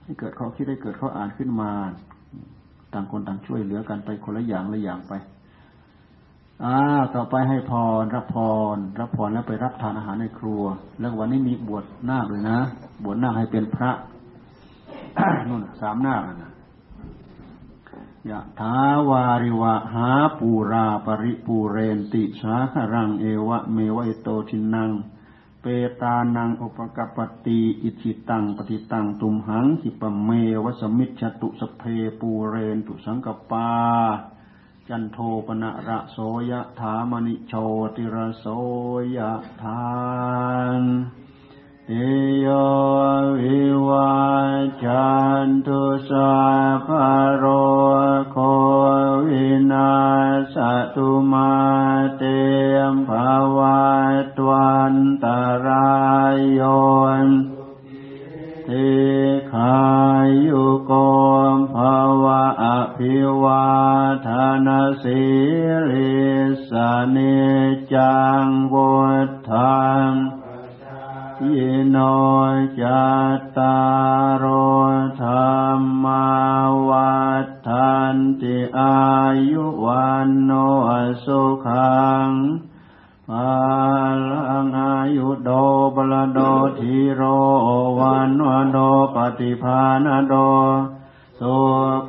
[0.02, 1.70] ให้เกิดเขาคิดให้เกิดเขาอ่านขึ้นมา
[2.92, 5.12] ต่างคนต่างช่วยเหลือกันไปคนละอย่างละอย่างไป
[6.64, 6.76] อ่า
[7.14, 7.72] ต่อไปให้พ
[8.02, 8.36] รรับพ
[8.74, 10.62] ร รับพรแล้วไปรับทานอาหารในครัว
[11.00, 12.58] แล้ววันนี้มีบวชนาคเลยนะ
[13.04, 13.90] บวชนาคให้เป็นพระ
[15.48, 16.49] นู่นสามนาคนะ
[18.28, 18.76] ยะถา
[19.08, 24.90] วาริวะหาปูราปริปูเรนติสาครังเอวะเมวะโตทินัง
[25.62, 25.66] เป
[26.00, 30.30] ตานังอุปกปติอิจิตังปฏิตังตุมหังหิปเม
[30.64, 31.82] วะสมิจฉตุสเพ
[32.20, 33.70] ปูเรนตุสังกปา
[34.88, 36.18] จันโทปนะระโส
[36.50, 37.54] ยะถามณิโช
[37.96, 38.46] ติระโส
[39.16, 39.30] ยะ
[39.62, 39.84] ทา
[40.80, 40.82] น
[41.92, 41.94] อ
[42.40, 42.46] โย
[43.40, 44.18] วิวา
[44.84, 45.10] จั
[45.44, 46.34] นตุสา
[46.86, 46.88] ภ
[47.36, 47.44] โร
[48.30, 48.36] โค
[49.26, 49.92] วินา
[50.54, 50.56] ส
[50.94, 51.54] ตุมา
[52.16, 52.22] เต
[52.92, 53.80] มภาวะ
[54.36, 55.26] ตวันต
[55.66, 56.00] รา
[56.34, 56.60] ยโย
[57.24, 57.26] น
[58.68, 58.90] ทิ
[59.52, 59.80] ขา
[60.46, 60.92] ยุโก
[61.54, 62.66] มภาวะอ
[62.96, 63.68] ภิวา
[64.26, 64.28] ท
[64.66, 65.22] นาสิ
[65.90, 66.20] ริ
[66.70, 66.72] ส
[67.10, 67.16] เน
[67.92, 69.09] จังวุธั
[89.40, 90.34] ฏิภาณโด
[91.40, 91.56] สุ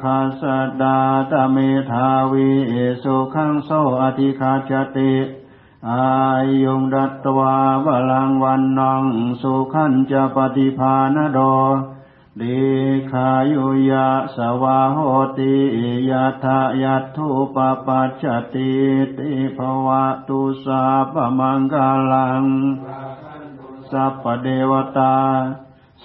[0.04, 0.44] ขัส
[0.82, 1.00] ดา
[1.32, 1.58] ตเม
[1.92, 2.50] ทาวี
[3.04, 3.70] สุขังโส
[4.02, 5.14] อธิคาจติ
[5.90, 6.08] อา
[6.64, 7.56] ยุงดัตตวา
[7.86, 9.04] บาลังวันนอง
[9.42, 11.40] สุขันจะปฏิภาณโด
[12.42, 12.62] ดี
[13.12, 14.98] ขายุยะสวาโห
[15.38, 15.54] ติ
[16.10, 16.46] ยัต
[16.84, 18.72] ยัตถุปปัจจติ
[19.18, 22.44] ติภวะตุสาปมังกาลัง
[23.92, 25.16] สัพพเดวตา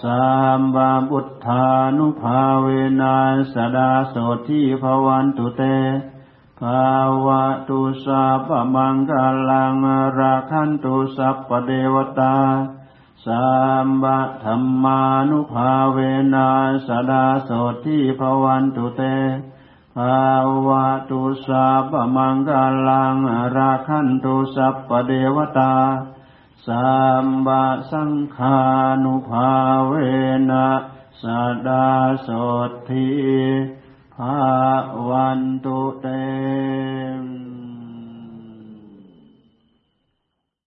[0.03, 0.26] สั
[0.59, 1.66] มบาบุทธา
[1.97, 2.66] นุภาเว
[3.01, 3.16] นั
[3.55, 4.14] สดาโส
[4.49, 5.62] ทิภวันตุเต
[6.61, 6.90] ภา
[7.24, 9.74] วะตุสัพมังกาลัง
[10.18, 12.36] ราคันตุสัพพเดวตา
[13.26, 13.47] สั
[13.86, 15.99] มบะธรรมานุภาเว
[16.34, 16.51] นั
[16.88, 17.51] สดาโส
[17.84, 19.03] ทิภวันตุเต
[19.97, 20.26] ภา
[20.66, 23.14] วะตุสัพมังกาลัง
[23.57, 25.74] ราคันตุสัพพเดวตา
[26.67, 28.61] สัมบะสังฆา
[29.05, 29.53] นุภา
[29.87, 29.93] เว
[30.51, 30.69] นะ
[31.23, 31.25] ส
[31.69, 31.89] ดา
[32.27, 32.29] ส
[32.69, 33.09] ดที
[34.14, 34.41] ภา
[35.09, 36.07] วันตุเต